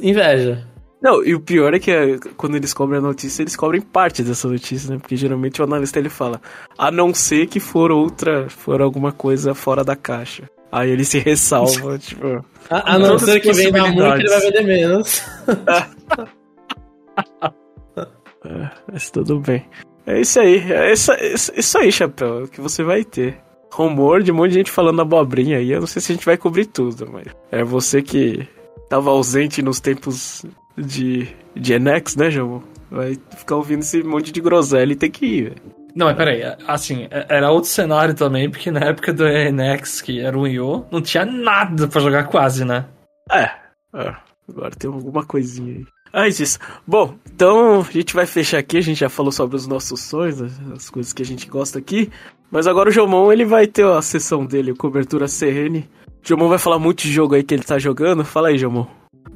[0.00, 0.66] inveja.
[1.02, 4.22] Não, e o pior é que é, quando eles cobrem a notícia, eles cobrem parte
[4.22, 4.98] dessa notícia, né?
[4.98, 6.40] Porque geralmente o analista ele fala,
[6.76, 10.44] a não ser que for outra, for alguma coisa fora da caixa.
[10.70, 12.44] Aí ele se ressalva, tipo.
[12.70, 15.22] A, a não ser que venda muito, ele vai vender menos.
[18.48, 19.64] É, mas tudo bem.
[20.06, 23.38] É isso aí, é isso, isso, isso aí, Chapéu, é o que você vai ter.
[23.72, 26.24] Rumor de um monte de gente falando abobrinha aí, eu não sei se a gente
[26.24, 28.46] vai cobrir tudo, mas é você que
[28.88, 30.46] tava ausente nos tempos
[30.78, 32.62] de, de Enex, né, João?
[32.90, 35.85] Vai ficar ouvindo esse monte de groselha e tem que ir, velho.
[35.96, 40.20] Não, mas peraí, assim, é- era outro cenário também, porque na época do NX, que
[40.20, 42.84] era o Io, não tinha nada pra jogar quase, né?
[43.32, 43.44] É,
[43.94, 44.14] é,
[44.48, 45.86] agora tem alguma coisinha aí.
[46.12, 46.58] Ah, isso.
[46.86, 48.78] Bom, então a gente vai fechar aqui.
[48.78, 51.78] A gente já falou sobre os nossos sonhos, as- as coisas que a gente gosta
[51.78, 52.10] aqui.
[52.50, 55.80] Mas agora o Jomon ele vai ter a sessão dele, cobertura CN.
[55.80, 58.24] O Jomon vai falar muito de jogo aí que ele tá jogando.
[58.24, 58.86] Fala aí, Jomon.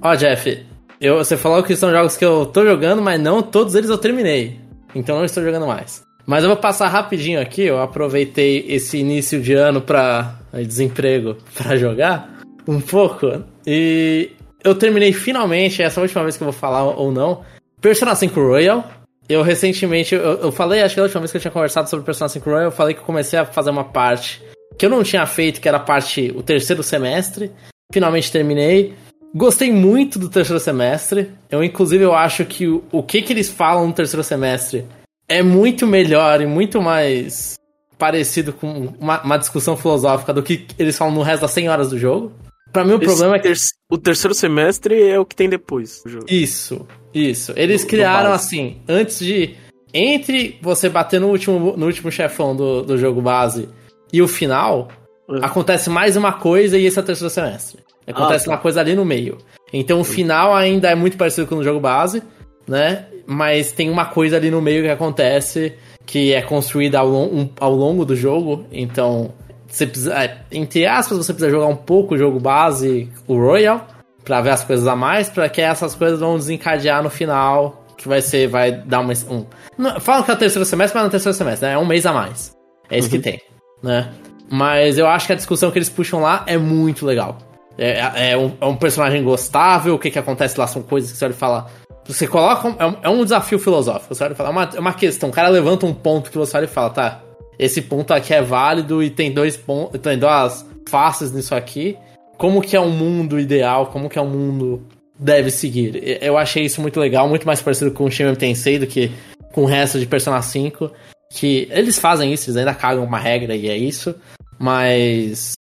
[0.01, 0.67] Ó, Jeff,
[1.01, 3.99] eu, você falou que são jogos que eu tô jogando, mas não todos eles eu
[3.99, 4.59] terminei.
[4.95, 6.03] Então não estou jogando mais.
[6.27, 11.37] Mas eu vou passar rapidinho aqui, eu aproveitei esse início de ano pra aí, desemprego
[11.55, 13.43] pra jogar um pouco.
[13.67, 14.31] E
[14.63, 17.43] eu terminei finalmente, essa é a última vez que eu vou falar ou não,
[17.81, 18.89] Persona 5 Royal.
[19.29, 22.05] Eu recentemente, eu, eu falei, acho que a última vez que eu tinha conversado sobre
[22.05, 24.43] Persona 5 Royal, eu falei que eu comecei a fazer uma parte
[24.77, 27.53] que eu não tinha feito, que era a parte, o terceiro semestre.
[27.93, 28.95] Finalmente terminei.
[29.35, 31.31] Gostei muito do terceiro semestre.
[31.51, 34.85] Eu, inclusive, eu acho que o, o que, que eles falam no terceiro semestre
[35.31, 37.55] é muito melhor e muito mais
[37.99, 41.91] parecido com uma, uma discussão filosófica do que eles falam no resto das 100 horas
[41.91, 42.33] do jogo.
[42.73, 43.49] Pra mim, o problema é que.
[43.49, 43.59] ter-
[43.91, 46.27] o terceiro semestre é o que tem depois do jogo.
[46.29, 47.53] Isso, isso.
[47.57, 48.45] Eles Do- do criaram base.
[48.47, 49.55] assim, antes de.
[49.93, 53.69] Entre você bater no último, no último chefão do, do jogo base
[54.13, 54.87] e o final,
[55.29, 55.45] É.
[55.45, 57.81] acontece mais uma coisa e esse é o terceiro semestre.
[58.07, 58.51] Acontece Ah, tá.
[58.53, 59.39] uma coisa ali no meio.
[59.73, 62.23] Então o final ainda é muito parecido com o jogo base,
[62.71, 63.07] né?
[63.27, 65.75] Mas tem uma coisa ali no meio que acontece
[66.07, 67.11] que é construída ao,
[67.59, 68.65] ao longo do jogo.
[68.71, 69.33] Então,
[69.67, 73.87] você precisa, é, entre aspas, você precisa jogar um pouco o jogo base, o Royal,
[74.25, 78.09] pra ver as coisas a mais, pra que essas coisas vão desencadear no final, que
[78.09, 79.45] vai ser, vai dar uma, um...
[79.77, 81.75] Não, falam que é o terceiro semestre, mas não é o terceiro semestre, né?
[81.75, 82.57] É um mês a mais.
[82.89, 83.41] É isso que tem,
[83.83, 84.11] né?
[84.49, 87.39] Mas eu acho que a discussão que eles puxam lá é muito legal.
[87.83, 91.17] É, é um, é um personagem gostável, o que que acontece lá são coisas que
[91.17, 91.67] você olha e fala...
[92.07, 92.69] Você coloca...
[92.69, 94.49] um- É um, é um desafio filosófico, você olha e fala...
[94.51, 96.91] É uma, é uma questão, o cara levanta um ponto que você olha e fala,
[96.91, 97.23] tá...
[97.59, 99.99] Esse ponto aqui é válido e tem dois pontos...
[100.01, 101.97] Tem duas faces nisso aqui.
[102.37, 104.87] Como que é um mundo ideal, como que é um mundo
[105.19, 106.01] deve seguir.
[106.23, 109.11] Eu achei isso muito legal, muito mais parecido com o Shin Tensei do que
[109.53, 110.91] com o resto de Persona 5.
[111.33, 114.15] Que eles fazem isso, eles ainda cagam uma regra e é isso.
[114.59, 115.53] Mas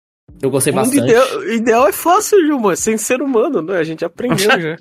[0.41, 0.99] eu gostei bastante.
[1.03, 2.38] ideal, o ideal é fácil,
[2.71, 3.77] é sem ser humano, né?
[3.77, 4.77] A gente aprendeu já.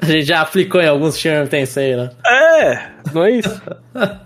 [0.00, 2.10] A gente já aplicou em alguns Megami Tensei, né?
[2.26, 3.62] É, não é isso?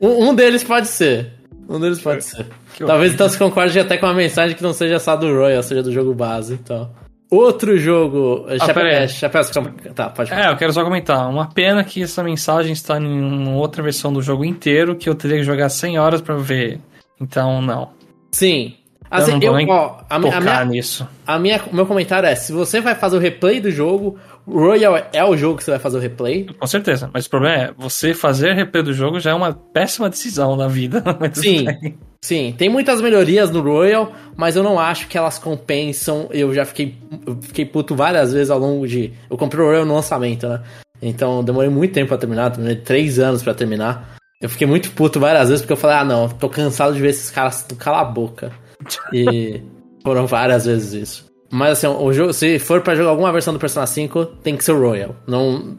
[0.00, 1.32] Um, um deles pode ser.
[1.68, 2.46] Um deles pode ser.
[2.74, 5.62] Que Talvez então se concorde até com uma mensagem que não seja só do Royal,
[5.62, 6.90] seja do jogo base, então.
[7.30, 8.44] Outro jogo.
[8.58, 9.04] Chapéu, pera aí.
[9.04, 10.48] é, Chapéu, você calma- Tá, pode falar.
[10.48, 11.28] É, eu quero só comentar.
[11.30, 15.14] Uma pena que essa mensagem está em uma outra versão do jogo inteiro que eu
[15.14, 16.78] teria que jogar 100 horas pra ver.
[17.20, 17.90] Então, não.
[18.32, 18.74] Sim.
[19.12, 21.06] Assim, eu eu, ó, a, mi- a minha, nisso.
[21.26, 24.96] a minha, o meu comentário é: se você vai fazer o replay do jogo, Royal
[25.12, 26.46] é o jogo que você vai fazer o replay.
[26.58, 27.10] Com certeza.
[27.12, 30.66] Mas o problema é, você fazer replay do jogo já é uma péssima decisão na
[30.66, 31.02] vida.
[31.34, 31.64] Sim.
[31.64, 31.98] bem.
[32.24, 36.28] Sim, tem muitas melhorias no Royal, mas eu não acho que elas compensam.
[36.30, 36.94] Eu já fiquei,
[37.26, 39.12] eu fiquei puto várias vezes ao longo de.
[39.30, 40.60] Eu comprei o Royal no lançamento, né?
[41.00, 44.14] Então demorei muito tempo pra terminar, terminei três anos pra terminar.
[44.40, 47.10] Eu fiquei muito puto várias vezes porque eu falei, ah não, tô cansado de ver
[47.10, 48.52] esses caras cala a boca.
[49.12, 49.60] E
[50.02, 51.32] foram várias vezes isso.
[51.50, 54.64] Mas assim, o jogo, se for pra jogar alguma versão do Persona 5, tem que
[54.64, 55.14] ser o Royal.
[55.26, 55.76] Não,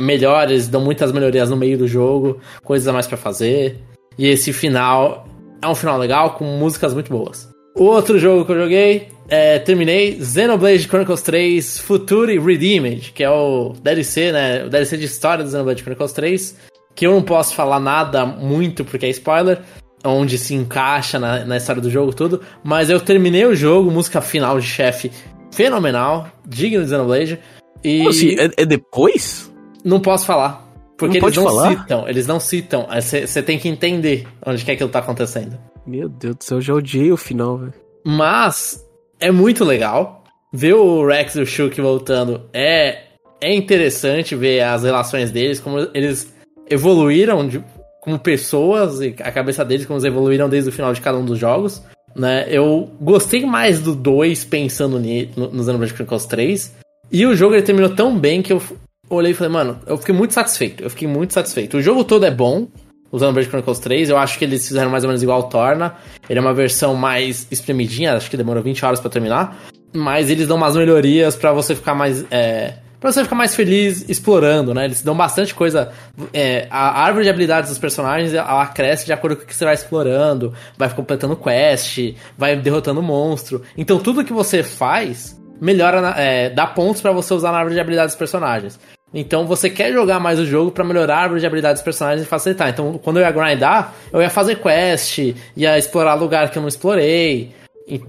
[0.00, 3.80] melhores, dão muitas melhorias no meio do jogo, coisas a mais pra fazer.
[4.16, 5.26] E esse final
[5.60, 7.48] é um final legal, com músicas muito boas.
[7.74, 13.30] O outro jogo que eu joguei, é, terminei, Xenoblade Chronicles 3 Future Redeemed, que é
[13.30, 14.64] o DLC, né?
[14.64, 16.56] O DLC de história do Xenoblade Chronicles 3,
[16.94, 19.60] que eu não posso falar nada muito porque é spoiler,
[20.06, 24.20] onde se encaixa na, na história do jogo tudo, mas eu terminei o jogo, música
[24.20, 25.10] final de chefe
[25.52, 27.38] fenomenal, digno de Xenoblade,
[27.84, 28.36] e assim?
[28.38, 29.50] É, é depois?
[29.84, 30.64] não posso falar.
[30.98, 31.68] Porque Não eles não falar?
[31.70, 32.86] citam, eles não citam.
[33.00, 35.58] Você tem que entender onde que aquilo tá acontecendo.
[35.86, 37.74] Meu Deus do céu, eu já odiei o final, velho.
[38.04, 38.82] Mas
[39.20, 40.24] é muito legal.
[40.52, 43.02] Ver o Rex e o Shulk voltando é,
[43.42, 46.34] é interessante ver as relações deles, como eles
[46.70, 47.62] evoluíram de-
[48.06, 51.24] como pessoas e a cabeça deles, como eles evoluíram desde o final de cada um
[51.24, 51.82] dos jogos.
[52.14, 52.46] Né?
[52.48, 56.72] Eu gostei mais do 2 pensando ni- no, no Chronicles 3.
[57.10, 58.62] E o jogo ele terminou tão bem que eu
[59.10, 60.84] olhei e falei, mano, eu fiquei muito satisfeito.
[60.84, 61.76] Eu fiquei muito satisfeito.
[61.78, 62.68] O jogo todo é bom,
[63.10, 64.08] o Xenoblade Chronicles 3.
[64.08, 65.96] Eu acho que eles fizeram mais ou menos igual ao Torna.
[66.30, 69.58] Ele é uma versão mais espremidinha, acho que demorou 20 horas pra terminar.
[69.92, 72.24] Mas eles dão umas melhorias pra você ficar mais.
[72.30, 72.74] É,
[73.06, 74.84] pra você ficar mais feliz explorando, né?
[74.84, 75.92] Eles dão bastante coisa.
[76.32, 79.64] é, a árvore de habilidades dos personagens ela cresce de acordo com o que você
[79.64, 83.62] vai explorando, vai completando quest, vai derrotando monstro.
[83.76, 87.74] Então tudo que você faz melhora, na- é, dá pontos pra você usar na árvore
[87.74, 88.78] de habilidades dos personagens.
[89.14, 92.22] Então você quer jogar mais o jogo pra melhorar a árvore de habilidades dos personagens
[92.26, 92.68] e facilitar.
[92.68, 96.68] Então quando eu ia grindar, eu ia fazer quest, ia explorar lugar que eu não
[96.68, 97.54] explorei,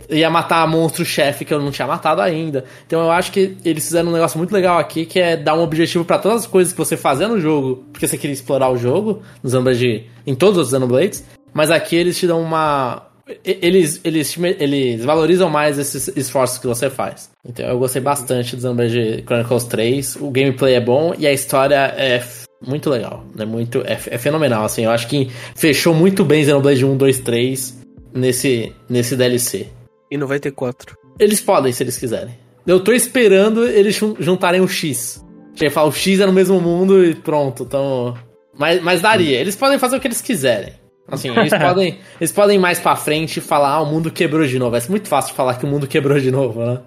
[0.10, 2.66] ia matar monstro-chefe que eu não tinha matado ainda.
[2.86, 5.62] Então eu acho que eles fizeram um negócio muito legal aqui, que é dar um
[5.62, 8.78] objetivo pra todas as coisas que você fazia no jogo, porque você queria explorar o
[8.78, 11.24] jogo, no Xenoblade, em todos os Xenoblades,
[11.54, 13.04] mas aqui eles te dão uma...
[13.44, 17.30] Eles, eles, eles valorizam mais esses esforços que você faz.
[17.46, 20.16] Então eu gostei bastante do Xenoblade Chronicles 3.
[20.22, 22.24] O gameplay é bom e a história é
[22.66, 23.26] muito legal.
[23.38, 24.86] É, muito, é, é fenomenal, assim.
[24.86, 29.68] Eu acho que fechou muito bem Xenoblade 1, 2, 3 nesse, nesse DLC.
[30.10, 30.98] E não vai ter quatro.
[31.20, 32.38] Eles podem, se eles quiserem.
[32.66, 35.24] Eu tô esperando eles jun- juntarem o X.
[35.56, 37.64] Chega falar, o X é no mesmo mundo e pronto.
[37.64, 38.16] Então.
[38.58, 39.40] Mas, mas daria.
[39.40, 40.74] Eles podem fazer o que eles quiserem.
[41.08, 44.46] Assim, eles podem, eles podem ir mais pra frente e falar, ah, o mundo quebrou
[44.46, 44.76] de novo.
[44.76, 46.82] É muito fácil falar que o mundo quebrou de novo, né?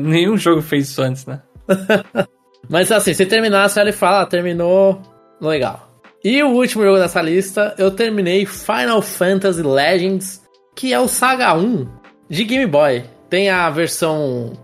[0.00, 1.42] Nenhum jogo fez isso antes, né?
[2.68, 5.00] Mas assim, se terminar, você olha e fala, ah, terminou
[5.40, 5.85] legal.
[6.26, 10.42] E o último jogo dessa lista, eu terminei Final Fantasy Legends,
[10.74, 11.86] que é o Saga 1
[12.28, 13.04] de Game Boy.
[13.30, 14.54] Tem a versão.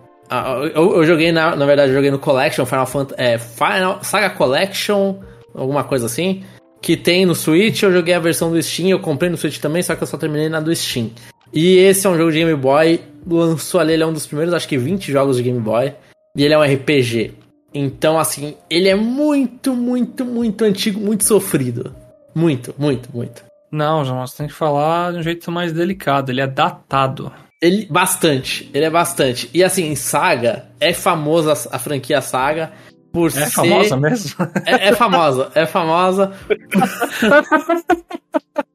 [0.75, 3.15] Eu, eu joguei, na, na verdade, eu joguei no Collection, Final Fantasy.
[3.17, 5.21] É, Final, Saga Collection,
[5.55, 6.43] alguma coisa assim.
[6.81, 9.85] Que tem no Switch, eu joguei a versão do Steam, eu comprei no Switch também,
[9.85, 11.13] só que eu só terminei na do Steam.
[11.53, 14.53] E esse é um jogo de Game Boy, lançou ali, ele é um dos primeiros,
[14.53, 15.95] acho que 20 jogos de Game Boy.
[16.37, 17.35] E ele é um RPG.
[17.75, 21.95] Então, assim, ele é muito, muito, muito antigo, muito sofrido.
[22.35, 23.45] Muito, muito, muito.
[23.71, 26.31] Não, João, você tem que falar de um jeito mais delicado.
[26.31, 27.33] Ele é datado.
[27.61, 29.49] Ele, bastante, ele é bastante.
[29.55, 32.73] E assim, Saga, é famosa a franquia Saga
[33.13, 33.51] por É ser...
[33.51, 34.35] famosa mesmo?
[34.67, 36.33] É, é famosa, é famosa.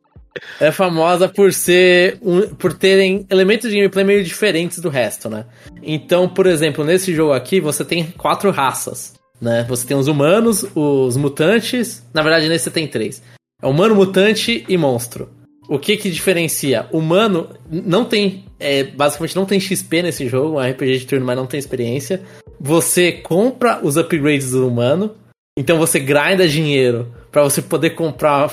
[0.60, 5.46] é famosa por ser um- por terem elementos de gameplay meio diferentes do resto, né?
[5.84, 9.66] Então, por exemplo, nesse jogo aqui você tem quatro raças, né?
[9.70, 13.22] Você tem os humanos, os mutantes, na verdade nesse você tem três.
[13.62, 15.30] É humano, mutante e monstro.
[15.70, 16.88] O que que diferencia?
[16.94, 21.26] Humano não tem, é, basicamente não tem XP nesse jogo, é um RPG de turno,
[21.26, 22.22] mas não tem experiência.
[22.60, 25.14] Você compra os upgrades do humano,
[25.60, 28.50] então você grinda dinheiro pra você poder comprar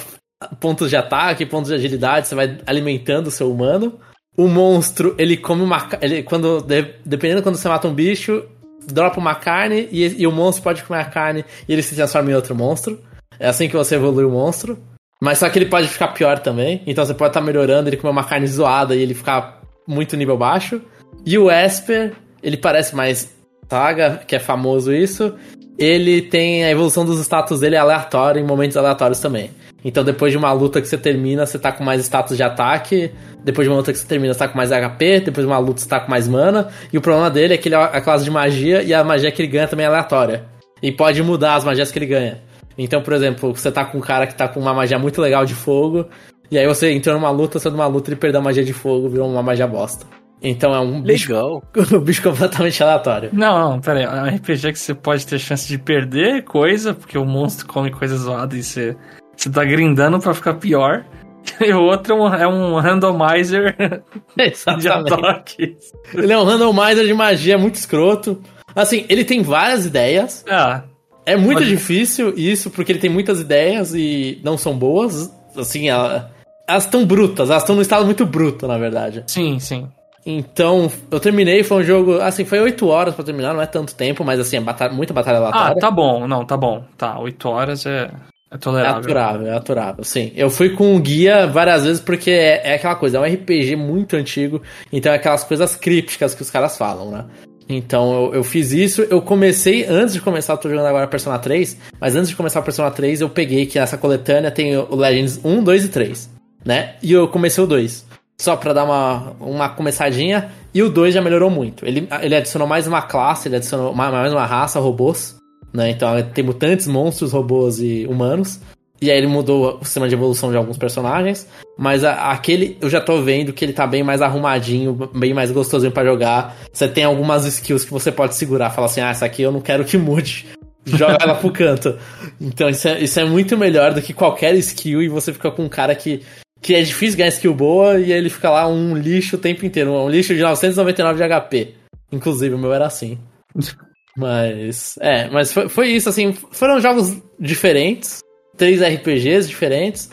[0.60, 3.98] pontos de ataque, pontos de agilidade, você vai alimentando o seu humano.
[4.36, 8.44] O monstro, ele come uma ele quando de- dependendo quando você mata um bicho,
[8.86, 12.30] dropa uma carne e, e o monstro pode comer a carne e ele se transforma
[12.30, 13.00] em outro monstro.
[13.38, 14.78] É assim que você evolui o monstro.
[15.20, 16.82] Mas só que ele pode ficar pior também.
[16.86, 20.36] Então você pode estar melhorando, ele comer uma carne zoada e ele ficar muito nível
[20.36, 20.82] baixo.
[21.24, 22.12] E o Esper,
[22.42, 23.32] ele parece mais
[23.68, 25.34] Saga, que é famoso isso.
[25.78, 29.50] Ele tem a evolução dos status dele aleatória em momentos aleatórios também.
[29.84, 33.12] Então depois de uma luta que você termina, você tá com mais status de ataque.
[33.44, 35.20] Depois de uma luta que você termina, você tá com mais HP.
[35.20, 36.68] Depois de uma luta, você tá com mais mana.
[36.92, 39.30] E o problema dele é que ele é a classe de magia e a magia
[39.30, 40.46] que ele ganha também é aleatória.
[40.82, 42.42] E pode mudar as magias que ele ganha.
[42.76, 45.44] Então, por exemplo, você tá com um cara que tá com uma magia muito legal
[45.44, 46.06] de fogo.
[46.50, 49.08] E aí você entrou numa luta, você numa luta, ele perdeu a magia de fogo,
[49.08, 50.06] virou uma magia bosta.
[50.42, 51.32] Então é um bicho,
[51.92, 53.30] um bicho completamente aleatório.
[53.32, 54.04] Não, não, pera aí.
[54.04, 57.90] É um RPG que você pode ter chance de perder coisa, porque o monstro come
[57.90, 58.94] coisa zoada e você,
[59.36, 61.04] você tá grindando pra ficar pior.
[61.60, 63.76] E o outro é um, é um randomizer
[64.80, 65.92] de ataques.
[66.14, 68.40] Ele é um randomizer de magia muito escroto.
[68.74, 70.42] Assim, ele tem várias ideias.
[70.48, 70.82] Ah,
[71.26, 75.30] É muito Pode- difícil isso, porque ele tem muitas ideias e não são boas.
[75.56, 76.30] Assim, ela-
[76.66, 79.22] elas estão brutas, elas estão num estado muito bruto, na verdade.
[79.26, 79.86] sim, sim.
[80.26, 82.20] Então, eu terminei, foi um jogo.
[82.22, 85.12] Assim, foi 8 horas pra terminar, não é tanto tempo, mas assim, é batalha, muita
[85.12, 85.76] batalha Ah, aleatória.
[85.78, 86.26] tá bom.
[86.26, 86.82] Não, tá bom.
[86.96, 88.10] Tá, 8 horas é,
[88.54, 89.00] é É tolerável.
[89.00, 90.32] aturável, é aturável, sim.
[90.36, 93.76] Eu fui com o guia várias vezes porque é, é aquela coisa, é um RPG
[93.76, 97.24] muito antigo, então é aquelas coisas crípticas que os caras falam, né?
[97.68, 101.38] Então eu, eu fiz isso, eu comecei, antes de começar, eu tô jogando agora Persona
[101.38, 105.40] 3, mas antes de começar Persona 3, eu peguei que essa coletânea tem o Legends
[105.42, 106.30] 1, 2 e 3,
[106.64, 106.94] né?
[107.02, 108.04] E eu comecei o 2.
[108.40, 111.86] Só pra dar uma, uma começadinha, e o 2 já melhorou muito.
[111.86, 115.36] Ele, ele adicionou mais uma classe, ele adicionou ma- mais uma raça, robôs,
[115.74, 115.90] né?
[115.90, 118.60] Então tem mutantes, monstros, robôs e humanos.
[119.02, 121.46] E aí ele mudou o sistema de evolução de alguns personagens.
[121.76, 125.50] Mas a- aquele eu já tô vendo que ele tá bem mais arrumadinho, bem mais
[125.50, 126.56] gostosinho pra jogar.
[126.72, 128.70] Você tem algumas skills que você pode segurar.
[128.70, 130.46] Falar assim, ah, essa aqui eu não quero que mude.
[130.86, 131.98] Joga ela pro canto.
[132.40, 135.64] Então isso é, isso é muito melhor do que qualquer skill e você fica com
[135.64, 136.22] um cara que,
[136.62, 139.92] que é difícil ganhar skill boa e ele fica lá um lixo o tempo inteiro.
[139.92, 141.74] Um lixo de 999 de HP.
[142.12, 143.18] Inclusive o meu era assim.
[144.16, 148.22] Mas, é, mas foi, foi isso, assim, foram jogos diferentes,
[148.56, 150.10] três RPGs diferentes.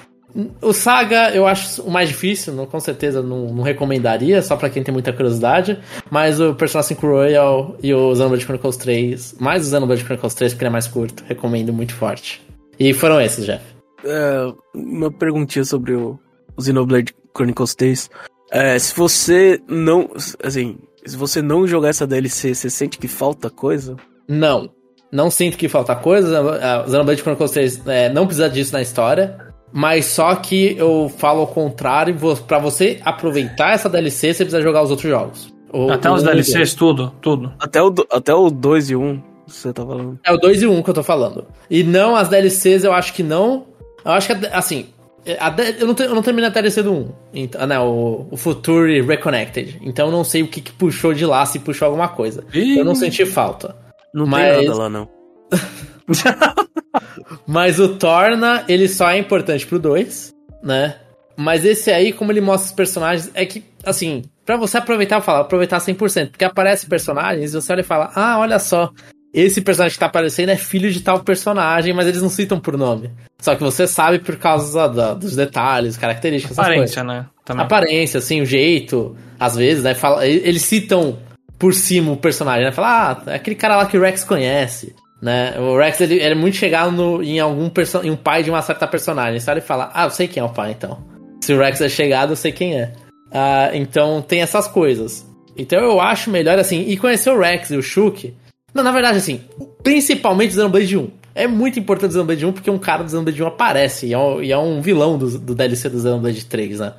[0.61, 4.69] O Saga eu acho o mais difícil, não, com certeza não, não recomendaria, só pra
[4.69, 5.77] quem tem muita curiosidade.
[6.09, 10.53] Mas o Persona 5 Royal e o Xenoblade Chronicles 3, mais o Xenoblade Chronicles 3
[10.53, 12.41] porque ele é mais curto, recomendo muito forte.
[12.79, 13.63] E foram esses, Jeff.
[14.05, 16.17] É, uma perguntinha sobre o,
[16.55, 18.09] o Xenoblade Chronicles 3.
[18.51, 20.09] É, se você não.
[20.43, 23.95] Assim, se você não jogar essa DLC, você sente que falta coisa?
[24.27, 24.69] Não.
[25.11, 26.83] Não sinto que falta coisa.
[26.87, 29.37] Xenoblade Chronicles 3 é, não precisa disso na história.
[29.73, 32.15] Mas só que eu falo ao contrário.
[32.47, 35.53] Pra você aproveitar essa DLC, você precisa jogar os outros jogos.
[35.73, 37.53] O- Até o os um DLCs, tudo, tudo.
[37.59, 40.19] Até o, do- até o 2 e 1, você tá falando.
[40.25, 41.45] É o 2 e o 1 um que eu tô falando.
[41.69, 43.65] E não as DLCs, eu acho que não.
[44.03, 44.87] Eu acho que, assim.
[45.23, 47.11] D- eu, não eu não terminei a DLC do 1.
[47.33, 49.79] Então, né, o, o Future Reconnected.
[49.83, 52.43] Então eu não sei o que, que puxou de lá, se puxou alguma coisa.
[52.53, 52.77] Ih.
[52.79, 53.75] Eu não senti falta.
[54.13, 55.07] Não Mas- tem nada lá, não.
[57.47, 60.95] Mas o Torna, ele só é importante pro 2, né?
[61.37, 65.21] Mas esse aí, como ele mostra os personagens, é que, assim, pra você aproveitar, eu
[65.21, 68.91] falo, aproveitar 100%, porque aparece personagens e você olha e fala, ah, olha só,
[69.33, 72.77] esse personagem que tá aparecendo é filho de tal personagem, mas eles não citam por
[72.77, 73.11] nome.
[73.39, 76.59] Só que você sabe por causa da- dos detalhes, características.
[76.59, 77.25] Aparência, né?
[77.45, 77.65] Também.
[77.65, 79.93] Aparência, assim, o jeito, às vezes, né?
[79.95, 81.17] Fala, eles citam
[81.57, 82.71] por cima o personagem, né?
[82.71, 85.55] Fala, ah, é aquele cara lá que o Rex conhece, né?
[85.59, 88.49] O Rex, ele, ele é muito chegado no, em algum perso em um pai de
[88.49, 89.59] uma certa personagem, sabe?
[89.59, 91.03] Ele fala, ah, eu sei quem é o pai, então.
[91.41, 92.91] Se o Rex é chegado, eu sei quem é.
[93.31, 95.25] Ah, então, tem essas coisas.
[95.57, 98.33] Então, eu acho melhor, assim, e conhecer o Rex e o Shulk...
[98.73, 99.41] Não, na verdade, assim,
[99.83, 101.09] principalmente o Xenoblade 1.
[101.33, 104.17] É muito importante o Xenoblade 1 porque um cara do Xenoblade 1 aparece e é
[104.17, 106.93] um, e é um vilão do, do DLC do Xenoblade 3, né?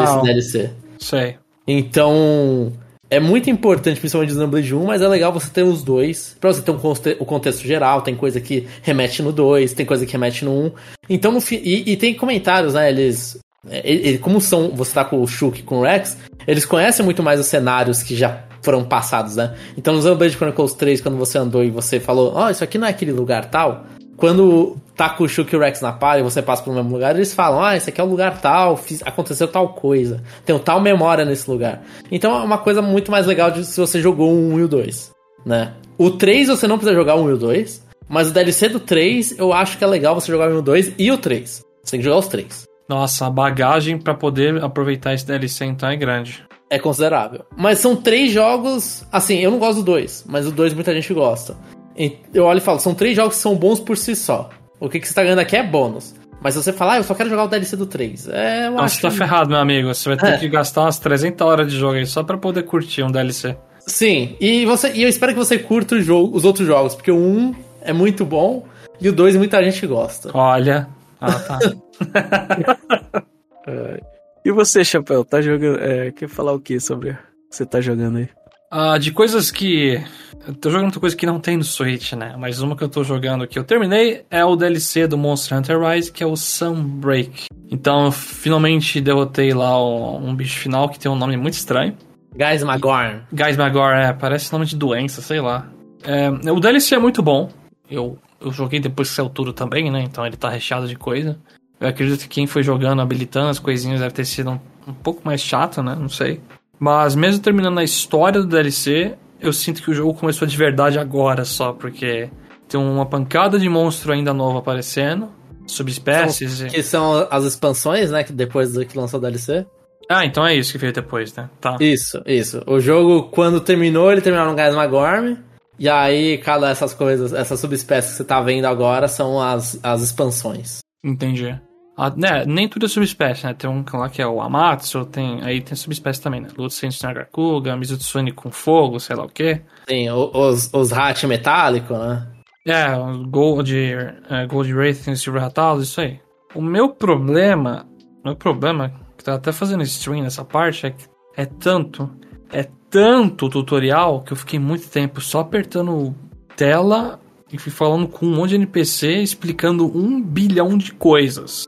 [0.00, 0.70] Desse Ah, DLC.
[0.98, 1.36] sei.
[1.66, 2.72] Então,
[3.10, 6.52] é muito importante, principalmente o Xenoblade 1, mas é legal você ter os dois, pra
[6.52, 6.76] você ter um
[7.20, 10.72] o contexto geral, tem coisa que remete no 2, tem coisa que remete no 1.
[11.08, 13.38] Então, no e, e tem comentários, né, eles...
[13.68, 16.16] é, ele- como são, você tá com o Shulk e com o Rex,
[16.46, 19.54] eles conhecem muito mais os cenários que já foram passados, né?
[19.76, 22.86] Então, no Xenoblade Chronicles 3, quando você andou e você falou, ó, isso aqui não
[22.86, 23.84] é aquele lugar tal,
[24.16, 26.92] quando tá com o Shulk e o Rex na par e você passa pelo mesmo
[26.92, 30.56] lugar, eles falam, ah, esse aqui é o lugar tal, fiz- aconteceu tal coisa, tem
[30.58, 31.82] tal memória nesse lugar.
[32.10, 34.68] Então é uma coisa muito mais legal de se você jogou o 1 e o
[34.68, 35.10] 2,
[35.44, 35.72] né?
[35.98, 38.78] O 3 você não precisa jogar o 1 e o 2, mas o DLC do
[38.80, 41.18] 3 eu acho que é legal você jogar o 1 e o 2 e o
[41.18, 41.62] 3.
[41.82, 42.64] Você tem que jogar os três.
[42.88, 46.44] Nossa, a bagagem pra poder aproveitar esse DLC então é grande.
[46.74, 47.44] É considerável.
[47.56, 49.04] Mas são três jogos.
[49.12, 51.56] Assim, eu não gosto do 2, mas o 2 muita gente gosta.
[51.96, 54.50] E Eu olho e falo, são três jogos que são bons por si só.
[54.80, 56.14] O que, que você tá ganhando aqui é bônus.
[56.42, 58.28] Mas se você falar, ah, eu só quero jogar o DLC do 3.
[58.28, 59.94] É, eu Não, acho você tá que- ferrado, meu amigo.
[59.94, 60.38] Você vai ter É.
[60.38, 63.56] que gastar umas 300 horas de jogo aí só pra poder curtir um DLC.
[63.86, 67.10] Sim, e, você, e eu espero que você curta o jogo, os outros jogos, porque
[67.12, 68.64] o 1 é muito bom
[69.00, 70.30] e o 2 muita gente gosta.
[70.34, 70.88] Olha,
[71.20, 71.58] Ah, tá.
[74.44, 75.80] E você, Chapéu, tá jogando.
[75.80, 78.28] É, quer falar o que sobre o que você tá jogando aí?
[78.70, 79.98] Ah, de coisas que.
[80.46, 82.34] Eu tô jogando outra coisa que não tem no Switch, né?
[82.38, 85.80] Mas uma que eu tô jogando que eu terminei é o DLC do Monster Hunter
[85.80, 87.46] Rise, que é o Sunbreak.
[87.70, 91.96] Então eu finalmente derrotei lá um, um bicho final que tem um nome muito estranho.
[92.36, 93.22] Guys Magorn.
[93.32, 95.70] Guys Magor, é, parece nome de doença, sei lá.
[96.02, 97.48] É, o DLC é muito bom.
[97.88, 100.02] Eu, eu joguei depois que saiu tudo também, né?
[100.02, 101.38] Então ele tá recheado de coisa.
[101.84, 105.20] Eu acredito que quem foi jogando, habilitando as coisinhas deve ter sido um, um pouco
[105.24, 105.94] mais chato, né?
[105.98, 106.40] Não sei.
[106.78, 110.98] Mas mesmo terminando a história do DLC, eu sinto que o jogo começou de verdade
[110.98, 112.30] agora só, porque
[112.68, 115.28] tem uma pancada de monstro ainda novo aparecendo,
[115.66, 116.60] subespécies.
[116.62, 118.24] e- Que são as expansões, né?
[118.24, 119.66] Que depois do que lançou o DLC.
[120.10, 121.48] Ah, então é isso que veio depois, né?
[121.60, 121.76] Tá.
[121.80, 122.62] Isso, isso.
[122.66, 125.38] O jogo, quando terminou, ele terminou no Guys Magorn.
[125.78, 130.02] E aí, cada essas coisas, essas subespécies que você tá vendo agora são as, as
[130.02, 130.78] expansões.
[131.02, 131.58] Entendi.
[131.96, 133.54] Ah, né, nem tudo é subespécie, né?
[133.54, 136.48] Tem um lá que é o Amatsu, tem, aí tem subespécie também, né?
[136.58, 139.62] Lutsensei Nagakuga, Mizutsune com fogo, sei lá o quê.
[139.86, 142.26] Tem os, os hat metálico, né?
[142.66, 142.86] É,
[143.28, 146.18] Gold, é, Gold Wraith, Silver Ratalos, isso aí.
[146.54, 147.86] O meu problema,
[148.22, 151.04] o meu problema, que tá até fazendo stream nessa parte, é que
[151.36, 152.10] é tanto,
[152.52, 156.14] é tanto tutorial que eu fiquei muito tempo só apertando
[156.56, 157.20] tela
[157.52, 161.66] e fui falando com um monte de NPC explicando um bilhão de coisas.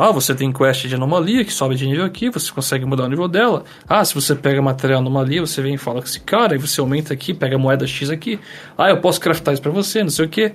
[0.00, 3.08] Ah, você tem quest de anomalia que sobe de nível aqui, você consegue mudar o
[3.08, 3.64] nível dela.
[3.88, 6.80] Ah, se você pega material anomalia, você vem e fala com esse cara, e você
[6.80, 8.38] aumenta aqui, pega moeda X aqui.
[8.78, 10.52] Ah, eu posso craftar isso pra você, não sei o que.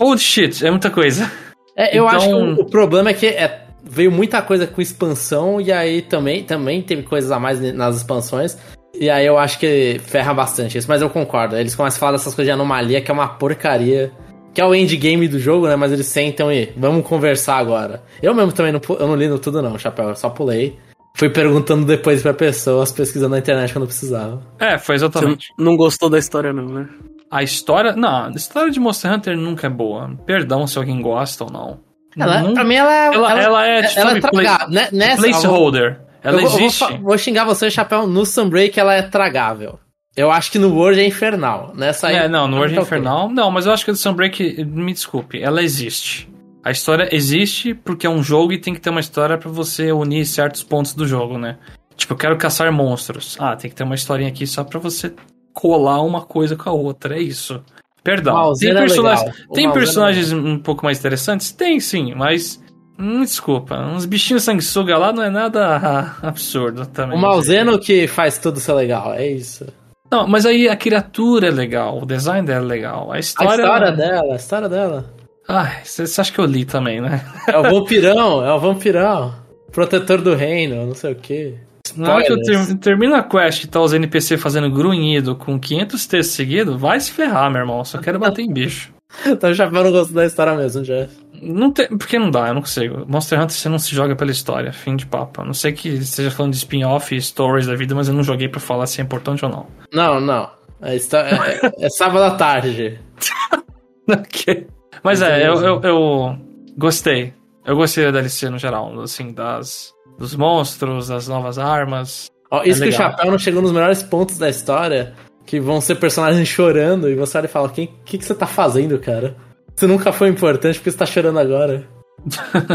[0.00, 1.30] Holy shit, é muita coisa.
[1.76, 4.82] É, eu Então- acho que o, o problema é que é- veio muita coisa com
[4.82, 8.58] expansão e aí também, também teve coisas a mais nas expansões.
[8.94, 11.56] E aí eu acho que ferra bastante isso, mas eu concordo.
[11.56, 14.10] Eles começam a falar dessas coisas de anomalia, que é uma porcaria.
[14.54, 15.76] Que é o endgame do jogo, né?
[15.76, 18.02] Mas eles sentam e vamos conversar agora.
[18.22, 20.10] Eu mesmo também não, eu não li no tudo, não, chapéu.
[20.10, 20.78] Eu só pulei.
[21.14, 24.42] Fui perguntando depois pra pessoas, pesquisando na internet quando precisava.
[24.58, 25.48] É, foi Você exatamente.
[25.58, 26.88] não gostou da história, não, né?
[27.30, 27.94] A história.
[27.96, 30.10] Não, a história de Monster Hunter nunca é boa.
[30.26, 31.80] Perdão se alguém gosta ou não.
[32.18, 34.68] Ela, Não- pra mim, ela, ela, ela é tipo ela é tragável.
[34.70, 34.88] né?
[34.92, 36.00] Nessa, placeholder.
[36.22, 36.78] Ela eu vou, eu vou existe.
[36.78, 38.06] fa- Vou, xingar você, Chapéu.
[38.06, 39.78] No Sunbreak ela é tragável.
[40.16, 41.72] Eu acho que no Word é infernal.
[41.74, 42.16] Nessa aí.
[42.16, 42.98] É, não, no World tá ok.
[42.98, 43.28] Infernal.
[43.30, 46.30] Não, mas eu acho que a do Sunbreak, me desculpe, ela existe.
[46.62, 49.90] A história existe porque é um jogo e tem que ter uma história pra você
[49.90, 51.58] unir certos pontos do jogo, né?
[51.96, 53.36] Tipo, eu quero caçar monstros.
[53.40, 55.12] Ah, tem que ter uma historinha aqui só pra você
[55.52, 57.16] colar uma coisa com a outra.
[57.16, 57.62] É isso.
[58.04, 58.34] Perdão.
[58.34, 59.44] Tem, Malzeno é personagens.
[59.48, 61.52] O tem é personagens um pouco mais interessantes?
[61.52, 62.62] Tem sim, mas.
[62.98, 67.16] Hum, desculpa, uns bichinhos sanguessuga lá não é nada absurdo também.
[67.16, 69.66] O Malzeno que faz tudo ser legal, é isso.
[70.12, 73.10] Não, mas aí a criatura é legal, o design dela é legal.
[73.10, 73.62] A A história.
[73.62, 75.04] história dela, a história dela.
[75.48, 77.24] Ai, você acha que eu li também, né?
[77.48, 79.34] É o vampirão, é o vampirão.
[79.72, 81.54] Protetor do reino, não sei o quê.
[81.96, 85.58] Na hora que eu ter, termino a quest e tá os NPC fazendo grunhido com
[85.58, 87.82] 500 textos seguidos, vai se ferrar, meu irmão.
[87.84, 88.92] Só quero bater em bicho.
[89.26, 91.14] Então Chapéu não gostou da história mesmo, Jeff.
[91.42, 93.04] Não porque não dá, eu não consigo.
[93.08, 95.42] Monster Hunter você não se joga pela história, fim de papo.
[95.42, 98.22] A não sei que esteja falando de spin-off e stories da vida, mas eu não
[98.22, 99.66] joguei pra falar se é importante ou não.
[99.92, 100.48] Não, não.
[100.94, 102.98] História, é, é sábado à tarde.
[104.08, 104.66] Ok.
[105.04, 106.36] Mas é, eu, eu, eu
[106.76, 107.32] gostei.
[107.64, 112.26] Eu gostei da DLC no geral, assim, das, dos monstros, das novas armas.
[112.50, 112.96] Ó, isso É que o.
[112.96, 115.14] Chapéu não chegou nos melhores pontos da história,
[115.46, 118.34] que vão ser personagens chorando, e você olha e fala, o que, que, que você
[118.34, 119.36] tá fazendo, cara?
[119.82, 121.82] Você nunca foi importante, porque você tá chorando agora?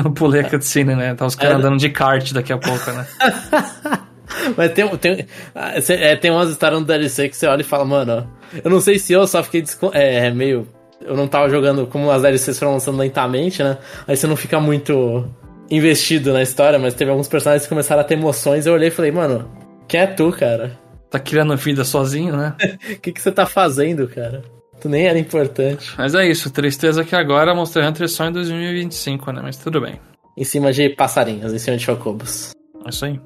[0.04, 1.16] Eu Pulei a cutscene, né?
[1.16, 1.56] Tá os caras É.
[1.56, 3.08] andando de kart daqui a pouco, né?
[4.58, 7.86] Mas tem, tem, ah, é, tem umas histórias no DLC que você olha e fala,
[7.86, 8.30] mano,
[8.62, 10.68] eu não sei se eu só fiquei descon- é, meio.
[11.00, 13.78] Eu não tava jogando como as DLCs foram lançando lentamente, né?
[14.06, 15.26] Aí você não fica muito
[15.72, 18.66] investido na história, mas teve alguns personagens que começaram a ter emoções.
[18.66, 19.50] Eu olhei e falei, mano,
[19.88, 20.78] quem é tu, cara?
[21.10, 22.54] Tá criando vida sozinho, né?
[22.92, 24.42] O que, que você tá fazendo, cara?
[24.80, 25.94] Tu nem era importante.
[25.98, 29.42] Mas é isso, tristeza que agora Monster Hunter só em 2025, né?
[29.44, 30.00] Mas tudo bem.
[30.38, 32.52] Em cima de passarinhos, em cima de chocobos.
[32.86, 33.20] É isso aí.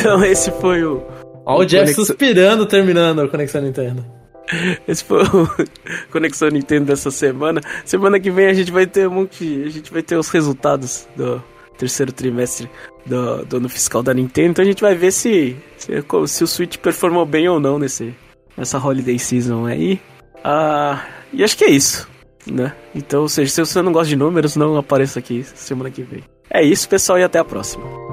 [0.00, 1.02] Então esse foi o.
[1.44, 4.04] Ó, o Jeff suspirando terminando a Conexão Nintendo.
[4.88, 5.48] Esse foi o
[6.10, 7.60] Conexão Nintendo dessa semana.
[7.84, 9.62] Semana que vem a gente vai ter um monte.
[9.64, 11.42] A gente vai ter os resultados do
[11.76, 12.68] terceiro trimestre
[13.04, 14.50] do, do ano fiscal da Nintendo.
[14.50, 15.92] Então a gente vai ver se, se,
[16.26, 18.14] se o Switch performou bem ou não nesse,
[18.56, 20.00] nessa holiday season aí.
[20.42, 22.08] Ah, e acho que é isso,
[22.46, 22.74] né?
[22.94, 26.24] Então, ou seja, se você não gosta de números, não apareça aqui semana que vem.
[26.50, 28.09] É isso, pessoal, e até a próxima.